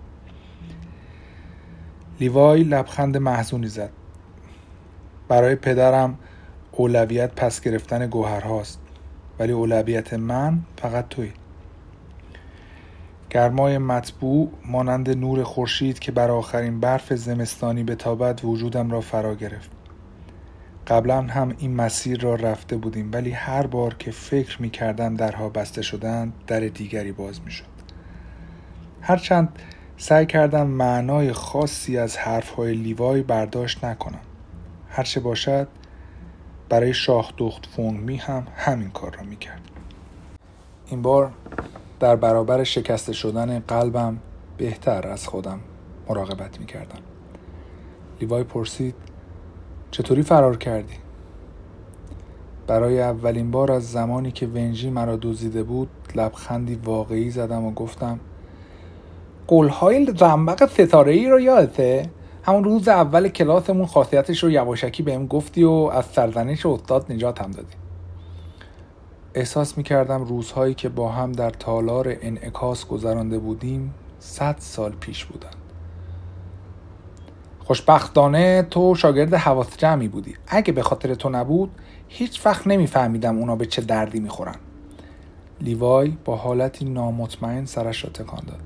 لیوای 2.19 2.63
لبخند 2.63 3.17
محزونی 3.17 3.67
زد. 3.67 3.89
برای 5.27 5.55
پدرم 5.55 6.17
اولویت 6.71 7.31
پس 7.35 7.61
گرفتن 7.61 8.07
گوهرهاست 8.07 8.79
ولی 9.39 9.51
اولویت 9.51 10.13
من 10.13 10.59
فقط 10.77 11.07
توی 11.09 11.31
گرمای 13.29 13.77
مطبوع 13.77 14.49
مانند 14.65 15.09
نور 15.09 15.43
خورشید 15.43 15.99
که 15.99 16.11
بر 16.11 16.31
آخرین 16.31 16.79
برف 16.79 17.13
زمستانی 17.13 17.83
به 17.83 17.95
تابد 17.95 18.45
وجودم 18.45 18.91
را 18.91 19.01
فرا 19.01 19.35
گرفت. 19.35 19.71
قبلا 20.87 21.21
هم 21.21 21.55
این 21.57 21.75
مسیر 21.75 22.21
را 22.21 22.35
رفته 22.35 22.77
بودیم 22.77 23.09
ولی 23.13 23.31
هر 23.31 23.67
بار 23.67 23.93
که 23.93 24.11
فکر 24.11 24.61
می 24.61 24.69
کردم 24.69 25.15
درها 25.15 25.49
بسته 25.49 25.81
شدند 25.81 26.33
در 26.47 26.59
دیگری 26.59 27.11
باز 27.11 27.41
می 27.41 27.51
شد 27.51 27.73
هرچند 29.01 29.59
سعی 29.97 30.25
کردم 30.25 30.67
معنای 30.67 31.33
خاصی 31.33 31.97
از 31.97 32.17
حرفهای 32.17 32.73
لیوای 32.73 33.21
برداشت 33.21 33.85
نکنم. 33.85 34.19
هرچه 34.89 35.19
باشد 35.19 35.67
برای 36.69 36.93
شاخ 36.93 37.31
دخت 37.37 37.65
فونگمی 37.65 38.17
هم 38.17 38.47
همین 38.55 38.89
کار 38.89 39.15
را 39.15 39.23
می 39.23 39.35
کرد 39.35 39.61
این 40.87 41.01
بار 41.01 41.31
در 41.99 42.15
برابر 42.15 42.63
شکسته 42.63 43.13
شدن 43.13 43.59
قلبم 43.59 44.17
بهتر 44.57 45.07
از 45.07 45.27
خودم 45.27 45.59
مراقبت 46.09 46.59
می 46.59 46.65
کردم 46.65 46.99
لیوای 48.21 48.43
پرسید 48.43 48.95
چطوری 49.93 50.23
فرار 50.23 50.57
کردی؟ 50.57 50.93
برای 52.67 53.01
اولین 53.01 53.51
بار 53.51 53.71
از 53.71 53.91
زمانی 53.91 54.31
که 54.31 54.47
ونجی 54.47 54.89
مرا 54.89 55.17
دزدیده 55.21 55.63
بود 55.63 55.89
لبخندی 56.15 56.75
واقعی 56.75 57.29
زدم 57.29 57.63
و 57.63 57.71
گفتم 57.71 58.19
قولهای 59.47 60.13
زنبق 60.17 60.69
ستاره 60.69 61.13
ای 61.13 61.29
رو 61.29 61.39
یادته؟ 61.39 62.09
همون 62.43 62.63
روز 62.63 62.87
اول 62.87 63.27
کلاسمون 63.27 63.85
خاصیتش 63.85 64.43
رو 64.43 64.49
یواشکی 64.49 65.03
بهم 65.03 65.27
گفتی 65.27 65.63
و 65.63 65.71
از 65.71 66.05
سرزنش 66.05 66.65
استاد 66.65 67.11
نجاتم 67.11 67.51
دادی 67.51 67.75
احساس 69.33 69.77
می 69.77 69.83
کردم 69.83 70.23
روزهایی 70.23 70.73
که 70.73 70.89
با 70.89 71.09
هم 71.09 71.31
در 71.31 71.49
تالار 71.49 72.17
انعکاس 72.21 72.87
گذرانده 72.87 73.39
بودیم 73.39 73.93
صد 74.19 74.55
سال 74.59 74.91
پیش 74.91 75.25
بودند 75.25 75.62
خوشبختانه 77.65 78.67
تو 78.71 78.95
شاگرد 78.95 79.33
حواس 79.33 79.77
جمعی 79.77 80.07
بودی. 80.07 80.35
اگه 80.47 80.73
به 80.73 80.83
خاطر 80.83 81.13
تو 81.15 81.29
نبود 81.29 81.71
هیچ 82.07 82.45
وقت 82.45 82.67
نمیفهمیدم 82.67 83.37
اونا 83.37 83.55
به 83.55 83.65
چه 83.65 83.81
دردی 83.81 84.19
می‌خورن. 84.19 84.55
لیوای 85.61 86.17
با 86.25 86.35
حالتی 86.35 86.85
نامطمئن 86.85 87.65
سرش 87.65 88.03
را 88.03 88.09
تکان 88.09 88.41
داد. 88.47 88.59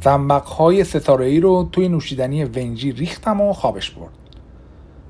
زنبقهای 0.00 0.84
ستاره 0.84 1.26
ای 1.26 1.40
رو 1.40 1.68
توی 1.72 1.88
نوشیدنی 1.88 2.44
ونجی 2.44 2.92
ریختم 2.92 3.40
و 3.40 3.52
خوابش 3.52 3.90
برد. 3.90 4.12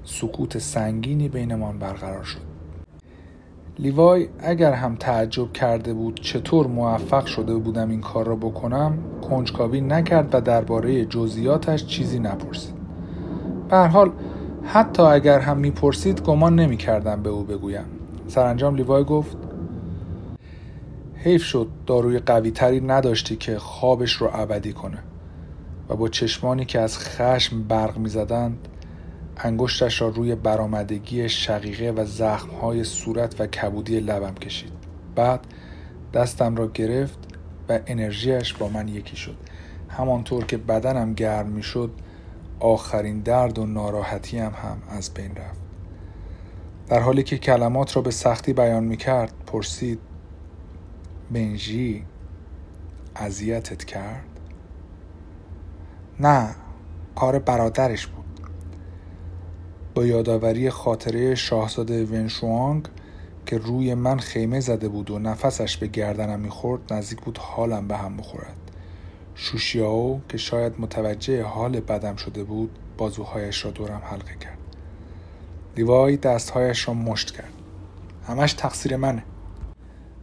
سکوت 0.04 0.58
سنگینی 0.58 1.28
بینمان 1.28 1.78
برقرار 1.78 2.24
شد. 2.24 2.51
لیوای 3.78 4.28
اگر 4.38 4.72
هم 4.72 4.96
تعجب 4.96 5.52
کرده 5.52 5.94
بود 5.94 6.20
چطور 6.20 6.66
موفق 6.66 7.26
شده 7.26 7.54
بودم 7.54 7.90
این 7.90 8.00
کار 8.00 8.26
را 8.26 8.36
بکنم 8.36 8.98
کنجکاوی 9.30 9.80
نکرد 9.80 10.34
و 10.34 10.40
درباره 10.40 11.04
جزئیاتش 11.04 11.86
چیزی 11.86 12.18
نپرسید. 12.18 12.74
به 13.68 13.76
حال 13.76 14.10
حتی 14.64 15.02
اگر 15.02 15.38
هم 15.38 15.58
می‌پرسید 15.58 16.22
گمان 16.22 16.54
نمی‌کردم 16.54 17.22
به 17.22 17.30
او 17.30 17.44
بگویم. 17.44 17.84
سرانجام 18.26 18.74
لیوای 18.74 19.04
گفت 19.04 19.36
حیف 21.14 21.42
شد 21.42 21.68
داروی 21.86 22.18
قوی 22.18 22.50
تری 22.50 22.80
نداشتی 22.80 23.36
که 23.36 23.58
خوابش 23.58 24.12
رو 24.12 24.30
ابدی 24.32 24.72
کنه. 24.72 24.98
و 25.88 25.96
با 25.96 26.08
چشمانی 26.08 26.64
که 26.64 26.80
از 26.80 26.98
خشم 26.98 27.62
برق 27.62 27.98
می 27.98 28.08
زدند 28.08 28.68
انگشتش 29.36 30.00
را 30.00 30.08
روی 30.08 30.34
برآمدگی 30.34 31.28
شقیقه 31.28 31.90
و 31.90 32.04
زخمهای 32.04 32.84
صورت 32.84 33.40
و 33.40 33.46
کبودی 33.46 34.00
لبم 34.00 34.34
کشید. 34.34 34.72
بعد 35.14 35.46
دستم 36.14 36.56
را 36.56 36.66
گرفت 36.66 37.18
و 37.68 37.78
انرژیش 37.86 38.54
با 38.54 38.68
من 38.68 38.88
یکی 38.88 39.16
شد. 39.16 39.36
همانطور 39.88 40.44
که 40.44 40.56
بدنم 40.56 41.14
گرم 41.14 41.46
می 41.46 41.62
شد 41.62 41.90
آخرین 42.60 43.20
درد 43.20 43.58
و 43.58 43.66
ناراحتی 43.66 44.38
هم, 44.38 44.52
هم 44.52 44.82
از 44.88 45.14
بین 45.14 45.36
رفت. 45.36 45.60
در 46.88 47.00
حالی 47.00 47.22
که 47.22 47.38
کلمات 47.38 47.96
را 47.96 48.02
به 48.02 48.10
سختی 48.10 48.52
بیان 48.52 48.84
می 48.84 48.96
کرد 48.96 49.32
پرسید 49.46 49.98
بنژی 51.30 52.04
اذیتت 53.16 53.84
کرد؟ 53.84 54.26
نه 56.20 56.54
کار 57.14 57.38
برادرش 57.38 58.06
بود. 58.06 58.21
با 59.94 60.06
یادآوری 60.06 60.70
خاطره 60.70 61.34
شاهزاده 61.34 62.04
ونشوانگ 62.04 62.88
که 63.46 63.58
روی 63.58 63.94
من 63.94 64.18
خیمه 64.18 64.60
زده 64.60 64.88
بود 64.88 65.10
و 65.10 65.18
نفسش 65.18 65.76
به 65.76 65.86
گردنم 65.86 66.40
می‌خورد 66.40 66.92
نزدیک 66.92 67.20
بود 67.20 67.38
حالم 67.38 67.88
به 67.88 67.96
هم 67.96 68.16
بخورد. 68.16 68.56
شوشیاو 69.34 70.20
که 70.28 70.38
شاید 70.38 70.72
متوجه 70.78 71.42
حال 71.42 71.80
بدم 71.80 72.16
شده 72.16 72.44
بود 72.44 72.70
بازوهایش 72.98 73.64
را 73.64 73.70
دورم 73.70 74.02
حلقه 74.04 74.34
کرد. 74.40 74.58
لیوای 75.76 76.16
دستهایش 76.16 76.88
را 76.88 76.94
مشت 76.94 77.30
کرد. 77.30 77.52
همش 78.26 78.52
تقصیر 78.52 78.96
منه. 78.96 79.24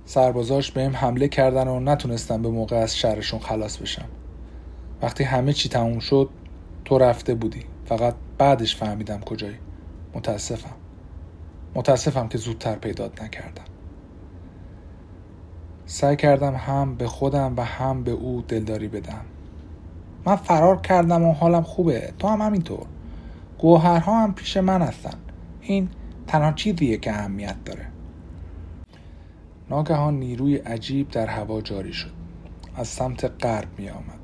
سربازاش 0.05 0.71
بهم 0.71 0.95
حمله 0.95 1.27
کردن 1.27 1.67
و 1.67 1.79
نتونستم 1.79 2.41
به 2.41 2.49
موقع 2.49 2.75
از 2.75 2.97
شهرشون 2.97 3.39
خلاص 3.39 3.77
بشم. 3.77 4.09
وقتی 5.01 5.23
همه 5.23 5.53
چی 5.53 5.69
تموم 5.69 5.99
شد 5.99 6.29
تو 6.85 6.97
رفته 6.97 7.35
بودی. 7.35 7.63
فقط 7.89 8.15
بعدش 8.37 8.75
فهمیدم 8.75 9.19
کجایی. 9.19 9.57
متاسفم. 10.13 10.75
متاسفم 11.75 12.27
که 12.27 12.37
زودتر 12.37 12.75
پیدات 12.75 13.21
نکردم. 13.23 13.63
سعی 15.85 16.15
کردم 16.15 16.55
هم 16.55 16.95
به 16.95 17.07
خودم 17.07 17.53
و 17.57 17.61
هم 17.61 18.03
به 18.03 18.11
او 18.11 18.41
دلداری 18.47 18.87
بدم. 18.87 19.25
من 20.25 20.35
فرار 20.35 20.81
کردم 20.81 21.23
و 21.23 21.33
حالم 21.33 21.61
خوبه. 21.61 22.13
تو 22.19 22.27
هم 22.27 22.41
همینطور. 22.41 22.85
گوهرها 23.57 24.23
هم 24.23 24.33
پیش 24.33 24.57
من 24.57 24.81
هستن. 24.81 25.17
این 25.61 25.89
تنها 26.27 26.51
چیزیه 26.51 26.97
که 26.97 27.11
اهمیت 27.11 27.63
داره. 27.65 27.87
ناگهان 29.69 30.19
نیروی 30.19 30.55
عجیب 30.55 31.09
در 31.09 31.27
هوا 31.27 31.61
جاری 31.61 31.93
شد. 31.93 32.13
از 32.75 32.87
سمت 32.87 33.43
غرب 33.43 33.67
می 33.77 33.89
آمد 33.89 34.18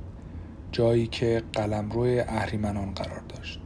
جایی 0.76 1.08
که 1.08 1.44
روی 1.92 2.20
اهریمنان 2.20 2.92
قرار 2.92 3.22
داشت. 3.36 3.60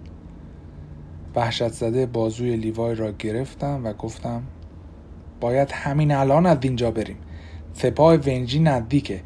وحشت 1.35 1.67
زده 1.67 2.05
بازوی 2.05 2.55
لیوای 2.55 2.95
را 2.95 3.11
گرفتم 3.11 3.81
و 3.83 3.93
گفتم 3.93 4.43
باید 5.41 5.71
همین 5.71 6.11
الان 6.11 6.45
از 6.45 6.57
اینجا 6.61 6.91
بریم. 6.91 7.17
سپاه 7.73 8.15
ونجی 8.15 8.59
نزدیکه. 8.59 9.21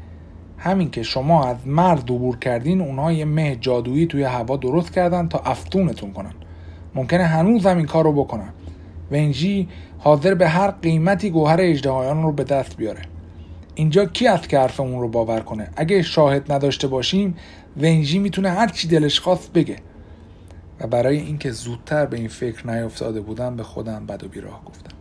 همین 0.58 0.92
که 0.92 1.04
شما 1.04 1.46
از 1.46 1.58
مرد 1.66 2.12
عبور 2.12 2.38
کردین 2.38 2.82
اونها 2.82 3.12
یه 3.12 3.26
مه 3.26 3.56
جادویی 3.56 4.08
توی 4.08 4.24
هوا 4.24 4.58
درست 4.58 4.94
کردن 4.94 5.28
تا 5.28 5.40
افتونتون 5.40 6.12
کنن. 6.12 6.34
ممکنه 6.96 7.24
هنوز 7.24 7.66
هم 7.66 7.78
این 7.78 7.86
کار 7.86 8.04
رو 8.04 8.14
بکنن. 8.14 8.54
ونجی 9.12 9.68
حاضر 9.98 10.34
به 10.34 10.48
هر 10.48 10.72
قیمتی 10.72 11.30
گوهر 11.30 11.58
اجدهایان 11.60 12.24
رو 12.24 12.32
به 12.32 12.44
دست 12.44 12.78
بیاره. 12.78 13.02
اینجا 13.76 14.06
کی 14.06 14.28
است 14.28 14.50
که 14.50 14.60
حرفمون 14.60 15.02
رو 15.02 15.08
باور 15.08 15.40
کنه؟ 15.40 15.70
اگه 15.76 16.02
شاهد 16.02 16.52
نداشته 16.52 16.88
باشیم 16.88 17.36
ونجی 17.78 18.20
می‌تونه 18.20 18.50
هر 18.50 18.68
چی 18.68 18.88
دلش 18.88 19.20
خواست 19.20 19.54
بگه. 19.54 19.76
و 20.80 20.88
برای 20.88 21.18
اینکه 21.18 21.52
زودتر 21.52 22.06
به 22.06 22.18
این 22.18 22.28
فکر 22.28 22.68
نیفتاده 22.68 23.22
بودم 23.22 23.56
به 23.56 23.64
خودم 23.64 24.06
بد 24.06 24.24
و 24.24 24.28
بیراه 24.28 24.66
گفتم. 24.66 24.96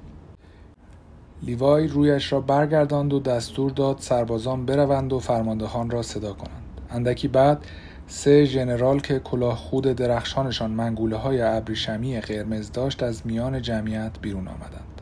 لیوای 1.42 1.88
رویش 1.88 2.32
را 2.32 2.40
برگرداند 2.40 3.12
و 3.12 3.20
دستور 3.20 3.70
داد 3.70 3.96
سربازان 4.00 4.66
بروند 4.66 5.12
و 5.12 5.18
فرماندهان 5.18 5.90
را 5.90 6.02
صدا 6.02 6.32
کنند. 6.32 6.80
اندکی 6.90 7.28
بعد 7.28 7.64
سه 8.06 8.44
ژنرال 8.44 9.00
که 9.00 9.18
کلاه 9.18 9.56
خود 9.56 9.84
درخشانشان 9.84 10.70
منگوله 10.70 11.16
های 11.16 11.42
ابریشمی 11.42 12.20
قرمز 12.20 12.72
داشت 12.72 13.02
از 13.02 13.26
میان 13.26 13.62
جمعیت 13.62 14.12
بیرون 14.22 14.48
آمدند. 14.48 15.00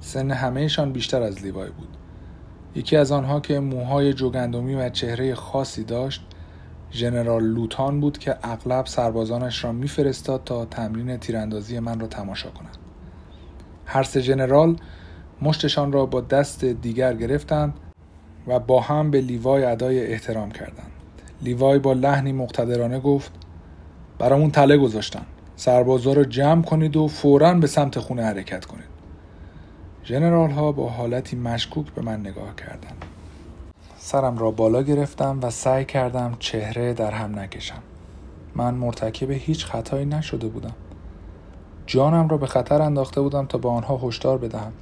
سن 0.00 0.30
همهشان 0.30 0.92
بیشتر 0.92 1.22
از 1.22 1.42
لیوای 1.42 1.70
بود. 1.70 1.88
یکی 2.74 2.96
از 2.96 3.12
آنها 3.12 3.40
که 3.40 3.60
موهای 3.60 4.12
جوگندمی 4.12 4.74
و 4.74 4.88
چهره 4.88 5.34
خاصی 5.34 5.84
داشت 5.84 6.26
ژنرال 6.94 7.44
لوتان 7.44 8.00
بود 8.00 8.18
که 8.18 8.36
اغلب 8.42 8.86
سربازانش 8.86 9.64
را 9.64 9.72
میفرستاد 9.72 10.44
تا 10.44 10.64
تمرین 10.64 11.16
تیراندازی 11.16 11.78
من 11.78 12.00
را 12.00 12.06
تماشا 12.06 12.50
کنند. 12.50 12.76
هر 13.86 14.02
سه 14.02 14.20
ژنرال 14.20 14.76
مشتشان 15.42 15.92
را 15.92 16.06
با 16.06 16.20
دست 16.20 16.64
دیگر 16.64 17.14
گرفتند 17.14 17.74
و 18.46 18.58
با 18.58 18.80
هم 18.80 19.10
به 19.10 19.20
لیوای 19.20 19.64
ادای 19.64 20.06
احترام 20.06 20.50
کردند. 20.50 20.90
لیوای 21.42 21.78
با 21.78 21.92
لحنی 21.92 22.32
مقتدرانه 22.32 23.00
گفت 23.00 23.32
برامون 24.18 24.50
تله 24.50 24.76
گذاشتن. 24.76 25.26
سربازا 25.56 26.12
را 26.12 26.24
جمع 26.24 26.62
کنید 26.62 26.96
و 26.96 27.08
فورا 27.08 27.54
به 27.54 27.66
سمت 27.66 27.98
خونه 27.98 28.22
حرکت 28.22 28.64
کنید. 28.64 28.94
ژنرال 30.04 30.50
ها 30.50 30.72
با 30.72 30.88
حالتی 30.88 31.36
مشکوک 31.36 31.86
به 31.86 32.02
من 32.02 32.20
نگاه 32.20 32.54
کردند. 32.56 33.04
سرم 34.06 34.38
را 34.38 34.50
بالا 34.50 34.82
گرفتم 34.82 35.38
و 35.42 35.50
سعی 35.50 35.84
کردم 35.84 36.36
چهره 36.38 36.92
در 36.92 37.10
هم 37.10 37.38
نکشم. 37.38 37.82
من 38.54 38.74
مرتکب 38.74 39.30
هیچ 39.30 39.66
خطایی 39.66 40.06
نشده 40.06 40.48
بودم. 40.48 40.74
جانم 41.86 42.28
را 42.28 42.36
به 42.36 42.46
خطر 42.46 42.82
انداخته 42.82 43.20
بودم 43.20 43.46
تا 43.46 43.58
به 43.58 43.68
آنها 43.68 44.00
هشدار 44.02 44.38
بدهم. 44.38 44.72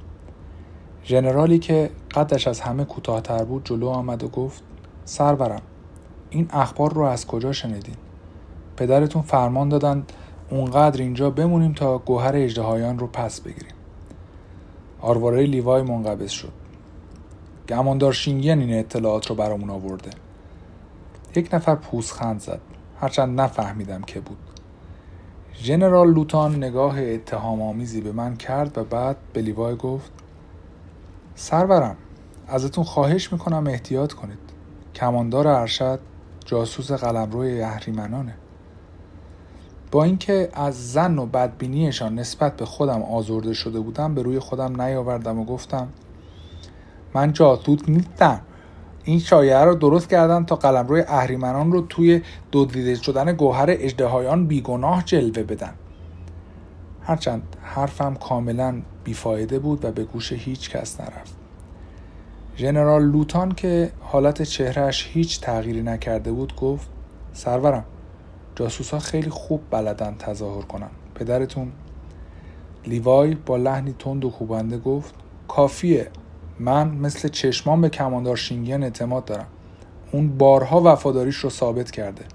ژنرالی 1.05 1.59
که 1.59 1.89
قدش 2.15 2.47
از 2.47 2.61
همه 2.61 2.85
کوتاهتر 2.85 3.43
بود 3.43 3.65
جلو 3.65 3.87
آمد 3.87 4.23
و 4.23 4.27
گفت 4.27 4.63
سرورم 5.05 5.61
این 6.29 6.47
اخبار 6.53 6.93
رو 6.93 7.01
از 7.01 7.27
کجا 7.27 7.51
شنیدین؟ 7.51 7.95
پدرتون 8.77 9.21
فرمان 9.21 9.69
دادن 9.69 10.03
اونقدر 10.49 11.01
اینجا 11.01 11.29
بمونیم 11.29 11.73
تا 11.73 11.97
گوهر 11.97 12.35
اجدهایان 12.35 12.99
رو 12.99 13.07
پس 13.07 13.41
بگیریم. 13.41 13.75
آرواره 15.01 15.45
لیوای 15.45 15.81
منقبض 15.81 16.31
شد. 16.31 16.62
گماندار 17.69 18.13
شینگین 18.13 18.59
این 18.59 18.79
اطلاعات 18.79 19.27
رو 19.27 19.35
برامون 19.35 19.69
آورده. 19.69 20.11
یک 21.35 21.49
نفر 21.53 21.75
پوزخند 21.75 22.39
زد. 22.39 22.61
هرچند 23.01 23.41
نفهمیدم 23.41 24.01
که 24.01 24.19
بود. 24.19 24.37
ژنرال 25.55 26.13
لوتان 26.13 26.55
نگاه 26.55 27.01
اتهام 27.01 27.61
آمیزی 27.61 28.01
به 28.01 28.11
من 28.11 28.35
کرد 28.35 28.77
و 28.77 28.83
بعد 28.83 29.17
به 29.33 29.41
لیوای 29.41 29.75
گفت 29.75 30.11
سرورم 31.35 31.95
ازتون 32.47 32.83
خواهش 32.83 33.33
می‌کنم 33.33 33.67
احتیاط 33.67 34.13
کنید. 34.13 34.39
کماندار 34.95 35.47
ارشد 35.47 35.99
جاسوس 36.45 36.91
قلمروی 36.91 37.61
اهریمنانه. 37.61 38.35
با 39.91 40.03
اینکه 40.03 40.49
از 40.53 40.91
زن 40.91 41.17
و 41.17 41.25
بدبینیشان 41.25 42.15
نسبت 42.15 42.57
به 42.57 42.65
خودم 42.65 43.01
آزرده 43.01 43.53
شده 43.53 43.79
بودم 43.79 44.15
به 44.15 44.21
روی 44.21 44.39
خودم 44.39 44.81
نیاوردم 44.81 45.39
و 45.39 45.45
گفتم 45.45 45.87
من 47.13 47.33
جاسوس 47.33 47.79
نیستم. 47.87 48.41
این 49.03 49.19
شایعه 49.19 49.63
رو 49.63 49.75
درست 49.75 50.09
کردن 50.09 50.45
تا 50.45 50.55
قلمروی 50.55 51.03
اهریمنان 51.07 51.71
رو 51.71 51.81
توی 51.81 52.21
دزدیده 52.51 52.95
شدن 52.95 53.33
گوهر 53.33 53.65
اجدهایان 53.69 54.47
بیگناه 54.47 55.03
جلوه 55.05 55.43
بدن. 55.43 55.73
هرچند 57.01 57.55
حرفم 57.61 58.15
کاملا 58.15 58.81
بیفایده 59.03 59.59
بود 59.59 59.85
و 59.85 59.91
به 59.91 60.03
گوش 60.03 60.33
هیچ 60.33 60.69
کس 60.69 61.01
نرفت. 61.01 61.35
ژنرال 62.57 63.03
لوتان 63.03 63.51
که 63.51 63.91
حالت 63.99 64.41
چهرهش 64.41 65.09
هیچ 65.11 65.41
تغییری 65.41 65.81
نکرده 65.81 66.31
بود 66.31 66.55
گفت 66.55 66.89
سرورم 67.33 67.85
جاسوس 68.55 68.91
ها 68.91 68.99
خیلی 68.99 69.29
خوب 69.29 69.61
بلدن 69.71 70.15
تظاهر 70.19 70.61
کنن. 70.61 70.89
پدرتون. 71.15 71.71
لیوای 72.87 73.35
با 73.35 73.57
لحنی 73.57 73.95
تند 73.99 74.25
و 74.25 74.29
خوبنده 74.29 74.77
گفت 74.77 75.15
کافیه. 75.47 76.07
من 76.59 76.87
مثل 76.87 77.27
چشمان 77.27 77.81
به 77.81 77.89
کماندار 77.89 78.35
شینگین 78.35 78.83
اعتماد 78.83 79.25
دارم. 79.25 79.47
اون 80.11 80.37
بارها 80.37 80.81
وفاداریش 80.85 81.35
رو 81.35 81.49
ثابت 81.49 81.91
کرده. 81.91 82.25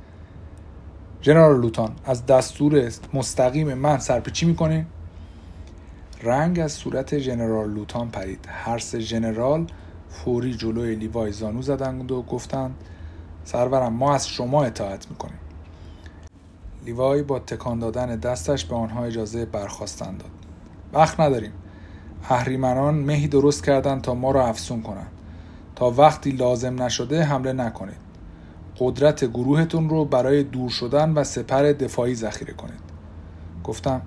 ژنرال 1.23 1.61
لوتان 1.61 1.93
از 2.05 2.27
دستور 2.27 2.93
مستقیم 3.15 3.75
من 3.75 3.99
سرپیچی 3.99 4.47
می‌کنه 4.47 4.87
رنگ 6.23 6.61
از 6.61 6.73
صورت 6.73 7.19
ژنرال 7.19 7.71
لوتان 7.71 8.09
پرید. 8.09 8.47
هر 8.49 8.79
سه 8.79 9.01
ژنرال 9.01 9.67
فوری 10.09 10.55
جلوی 10.55 10.95
لیوای 10.95 11.33
زانو 11.33 11.63
زدند 11.63 12.13
و 12.13 12.23
گفتند 12.23 12.75
سرورم 13.45 13.93
ما 13.93 14.15
از 14.15 14.29
شما 14.29 14.65
اطاعت 14.65 15.11
می‌کنیم. 15.11 15.39
لیوای 16.85 17.23
با 17.23 17.39
تکان 17.39 17.79
دادن 17.79 18.17
دستش 18.17 18.65
به 18.65 18.77
آنها 18.77 19.05
اجازه 19.05 19.45
برخواستن 19.45 20.17
داد. 20.17 20.31
وقت 20.93 21.21
نداریم. 21.21 21.53
اهریمنان 22.31 22.95
مهی 22.95 23.29
درست 23.29 23.65
کردند 23.65 24.03
تا 24.03 24.15
ما 24.15 24.31
را 24.31 24.47
افسون 24.47 24.83
کنند. 24.83 25.11
تا 25.77 25.91
وقتی 25.91 26.31
لازم 26.31 26.83
نشده 26.83 27.25
حمله 27.25 27.53
نکنید. 27.53 28.09
قدرت 28.79 29.25
گروهتون 29.25 29.89
رو 29.89 30.05
برای 30.05 30.43
دور 30.43 30.71
شدن 30.71 31.11
و 31.13 31.25
سپر 31.25 31.63
دفاعی 31.63 32.15
ذخیره 32.15 32.53
کنید. 32.53 32.81
گفتم 33.65 34.03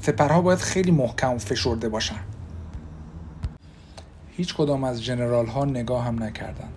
سپرها 0.00 0.40
باید 0.40 0.58
خیلی 0.58 0.90
محکم 0.90 1.34
و 1.34 1.38
فشرده 1.38 1.88
باشن. 1.88 2.20
هیچ 4.30 4.54
کدام 4.54 4.84
از 4.84 5.04
جنرال 5.04 5.46
ها 5.46 5.64
نگاه 5.64 6.04
هم 6.04 6.22
نکردن 6.22 6.68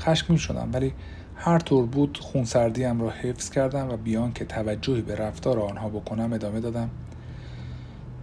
خشم 0.00 0.32
می 0.32 0.38
شدم 0.38 0.70
ولی 0.72 0.92
هر 1.36 1.58
طور 1.58 1.86
بود 1.86 2.18
خونسردیم 2.22 3.00
را 3.00 3.10
حفظ 3.10 3.50
کردم 3.50 3.88
و 3.88 3.96
بیان 3.96 4.32
که 4.32 4.44
توجهی 4.44 5.00
به 5.00 5.14
رفتار 5.14 5.60
آنها 5.60 5.88
بکنم 5.88 6.32
ادامه 6.32 6.60
دادم. 6.60 6.90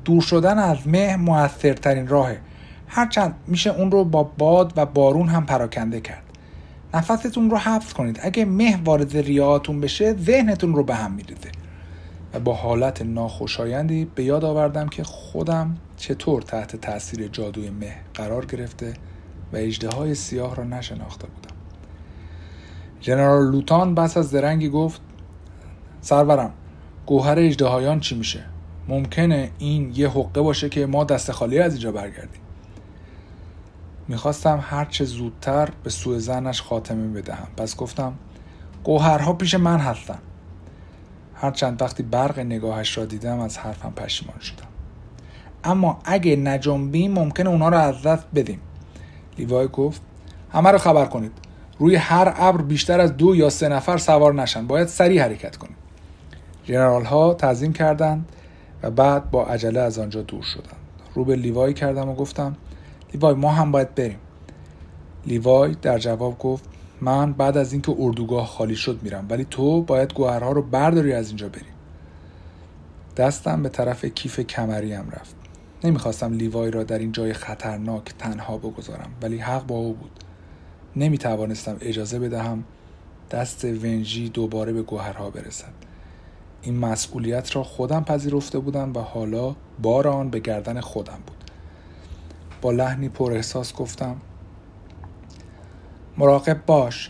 دور 0.06 0.22
شدن 0.22 0.60
از 0.60 0.88
مه 0.88 1.16
موثرترین 1.16 2.08
راهه. 2.08 2.40
هرچند 2.88 3.36
میشه 3.48 3.70
اون 3.70 3.92
رو 3.92 4.04
با 4.04 4.24
باد 4.24 4.74
و 4.76 4.86
بارون 4.86 5.28
هم 5.28 5.46
پراکنده 5.46 6.02
کرد. 6.02 6.24
نفستون 6.94 7.50
رو 7.50 7.58
حفظ 7.58 7.94
کنید. 7.94 8.20
اگه 8.22 8.46
مه 8.46 8.80
وارد 8.86 9.18
ریاهاتون 9.18 9.82
بشه 9.82 10.14
ذهنتون 10.14 10.76
رو 10.76 10.84
به 10.84 10.96
هم 10.96 11.12
میریزه. 11.12 11.52
و 12.34 12.40
با 12.40 12.54
حالت 12.54 13.02
ناخوشایندی 13.02 14.06
به 14.16 14.24
یاد 14.24 14.46
آوردم 14.46 14.88
که 14.88 15.04
خودم 15.04 15.78
چطور 15.98 16.42
تحت 16.42 16.76
تاثیر 16.76 17.28
جادوی 17.28 17.70
مه 17.70 17.96
قرار 18.14 18.46
گرفته 18.46 18.94
و 19.54 19.58
اجده 19.58 20.14
سیاه 20.14 20.56
را 20.56 20.64
نشناخته 20.64 21.28
بودم. 21.28 21.56
ژنرال 23.02 23.52
لوتان 23.52 23.96
بس 23.96 24.18
از 24.18 24.32
درنگی 24.32 24.70
گفت 24.70 25.02
سرورم 26.02 26.54
گوهر 27.06 27.40
اجدهایان 27.40 28.00
چی 28.00 28.16
میشه؟ 28.16 28.51
ممکنه 28.92 29.52
این 29.58 29.92
یه 29.96 30.10
حقه 30.10 30.42
باشه 30.42 30.70
که 30.70 30.86
ما 30.86 31.04
دست 31.04 31.32
خالی 31.32 31.60
از 31.60 31.74
اینجا 31.74 31.92
برگردیم. 31.92 32.42
می‌خواستم 34.08 34.60
هرچه 34.62 35.06
زودتر 35.06 35.70
به 35.84 35.90
سوء 35.90 36.20
زنش 36.20 36.62
خاتمه 36.62 37.22
بدهم. 37.22 37.48
پس 37.58 37.76
گفتم 37.76 38.14
گوهرها 38.84 39.34
پیش 39.34 39.56
من 39.56 39.78
هستن. 39.78 40.20
هرچند 41.36 41.82
وقتی 41.82 42.04
برق 42.04 42.40
نگاهش 42.40 42.98
را 42.98 43.06
دیدم 43.06 43.40
از 43.40 43.58
حرفم 43.58 43.94
پشیمان 43.96 44.40
شدم. 44.40 44.68
اما 45.64 46.00
اگه 46.06 46.36
نجنبیم 46.36 47.12
ممکنه 47.12 47.50
اونا 47.50 47.70
رو 47.70 47.78
از 47.78 48.02
دست 48.02 48.26
بدیم. 48.36 48.60
لیوای 49.38 49.68
گفت 49.68 50.02
همه 50.54 50.72
رو 50.72 50.78
خبر 50.78 51.06
کنید. 51.06 51.32
روی 51.80 51.96
هر 51.96 52.34
ابر 52.38 52.62
بیشتر 52.62 53.00
از 53.00 53.18
دو 53.18 53.36
یا 53.36 53.50
سه 53.50 53.70
نفر 53.70 53.98
سوار 53.98 54.34
نشن. 54.34 54.68
باید 54.68 54.88
سریع 54.88 55.24
حرکت 55.24 55.56
کنیم. 55.56 55.76
جنرال 56.64 57.06
ها 57.06 57.34
تعظیم 57.34 57.74
کردند. 57.74 58.26
و 58.84 58.92
بعد 58.92 59.32
با 59.32 59.46
عجله 59.46 59.80
از 59.80 60.00
آنجا 60.00 60.22
دور 60.22 60.44
شدند 60.44 60.82
رو 61.16 61.26
به 61.26 61.36
لیوای 61.36 61.74
کردم 61.74 62.10
و 62.10 62.16
گفتم 62.16 62.56
لیوای 63.14 63.34
ما 63.34 63.52
هم 63.52 63.72
باید 63.72 63.96
بریم. 63.96 64.20
لیوای 65.26 65.76
در 65.82 66.00
جواب 66.00 66.40
گفت 66.40 66.64
من 67.02 67.34
بعد 67.34 67.58
از 67.58 67.74
اینکه 67.74 67.96
اردوگاه 68.00 68.48
خالی 68.48 68.76
شد 68.76 69.00
میرم 69.04 69.26
ولی 69.30 69.48
تو 69.50 69.82
باید 69.82 70.14
گوهرها 70.14 70.52
رو 70.52 70.62
برداری 70.62 71.14
از 71.14 71.28
اینجا 71.28 71.50
بری 71.50 71.66
دستم 73.18 73.64
به 73.64 73.70
طرف 73.70 74.06
کیف 74.06 74.40
کمریم 74.40 75.10
رفت. 75.12 75.36
نمی‌خواستم 75.84 76.34
لیوای 76.34 76.72
را 76.72 76.84
در 76.84 77.00
این 77.00 77.12
جای 77.12 77.34
خطرناک 77.34 78.14
تنها 78.20 78.58
بگذارم 78.58 79.10
ولی 79.22 79.38
حق 79.38 79.66
با 79.66 79.76
او 79.76 79.94
بود. 79.94 80.12
نمی 80.96 81.18
توانستم 81.18 81.78
اجازه 81.82 82.20
بدهم 82.20 82.64
دست 83.32 83.66
ونژی 83.66 84.30
دوباره 84.30 84.74
به 84.74 84.82
گوهرها 84.82 85.30
برسد. 85.30 85.91
این 86.62 86.78
مسئولیت 86.78 87.56
را 87.56 87.64
خودم 87.64 88.04
پذیرفته 88.04 88.60
بودم 88.60 88.94
و 88.94 89.00
حالا 89.00 89.56
بار 89.82 90.08
آن 90.08 90.30
به 90.30 90.40
گردن 90.40 90.80
خودم 90.80 91.20
بود. 91.28 91.52
با 92.62 92.72
لحنی 92.72 93.10
پر 93.10 93.34
احساس 93.34 93.76
گفتم 93.76 94.16
مراقب 96.18 96.66
باش 96.66 97.10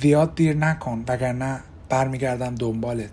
زیاد 0.00 0.34
دیر 0.34 0.56
نکن 0.56 1.04
وگرنه 1.08 1.60
برمیگردم 1.88 2.54
دنبالت. 2.54 3.10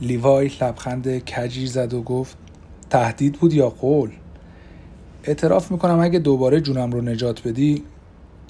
لیوای 0.00 0.50
لبخند 0.60 1.24
کجی 1.24 1.66
زد 1.66 1.94
و 1.94 2.02
گفت 2.02 2.36
تهدید 2.90 3.38
بود 3.38 3.52
یا 3.52 3.70
قول؟ 3.70 4.10
اعتراف 5.24 5.70
می‌کنم 5.70 6.00
اگه 6.00 6.18
دوباره 6.18 6.60
جونم 6.60 6.90
رو 6.90 7.00
نجات 7.00 7.48
بدی 7.48 7.84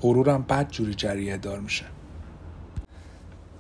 غرورم 0.01 0.43
بد 0.43 0.71
جوری 0.71 0.95
جریه 0.95 1.37
دار 1.37 1.61
میشه. 1.61 1.85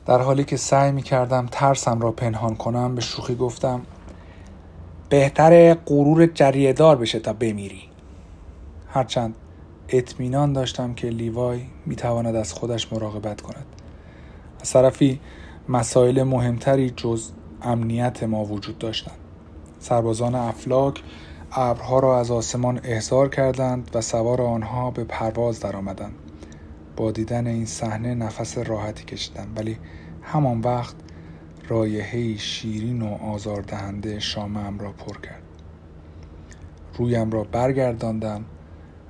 در 0.07 0.23
حالی 0.23 0.45
که 0.45 0.57
سعی 0.57 0.92
می‌کردم 0.92 1.47
ترسم 1.51 2.01
را 2.01 2.12
پنهان 2.12 2.57
کنم 2.57 2.95
به 2.95 3.01
شوخی 3.01 3.35
گفتم 3.35 3.83
بهتر 5.09 5.75
غرور 5.75 6.27
جریه 6.27 6.73
دار 6.73 6.97
بشه 6.97 7.19
تا 7.19 7.33
بمیری. 7.33 7.83
هرچند 8.88 9.35
اطمینان 9.88 10.53
داشتم 10.53 10.95
که 10.95 11.09
لیوای 11.09 11.61
می‌تواند 11.87 12.37
از 12.37 12.53
خودش 12.53 12.92
مراقبت 12.92 13.40
کند. 13.40 13.66
از 14.61 14.73
طرفی 14.73 15.21
مسائل 15.69 16.23
مهمتری 16.23 16.90
جز 16.90 17.31
امنیت 17.62 18.23
ما 18.23 18.45
وجود 18.45 18.79
داشتند. 18.79 19.19
سربازان 19.81 20.35
افلاک 20.35 21.03
ابرها 21.53 21.99
را 21.99 22.19
از 22.19 22.31
آسمان 22.31 22.81
احضار 22.85 23.29
کردند 23.29 23.90
و 23.95 24.01
سوار 24.01 24.42
آنها 24.42 24.90
به 24.90 25.05
پرواز 25.05 25.61
درآمدند. 25.61 26.14
با 26.97 27.11
دیدن 27.11 27.47
این 27.47 27.67
صحنه 27.67 28.15
نفس 28.15 28.59
راحتی 28.59 29.05
کشیدم 29.05 29.53
ولی 29.57 29.79
همان 30.23 30.61
وقت 30.61 30.97
رایحه 31.69 32.37
شیرین 32.37 33.03
و 33.03 33.15
آزاردهنده 33.15 34.19
شامم 34.21 34.79
را 34.79 34.93
پر 34.93 35.21
کرد. 35.21 35.43
رویم 36.95 37.31
را 37.31 37.45
برگرداندم 37.45 38.45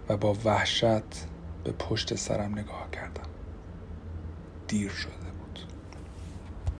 و 0.09 0.16
با 0.16 0.37
وحشت 0.44 1.27
به 1.64 1.72
پشت 1.72 2.14
سرم 2.14 2.53
نگاه 2.53 2.88
کردم. 2.92 3.29
دیر 4.68 4.90
شد. 4.90 5.15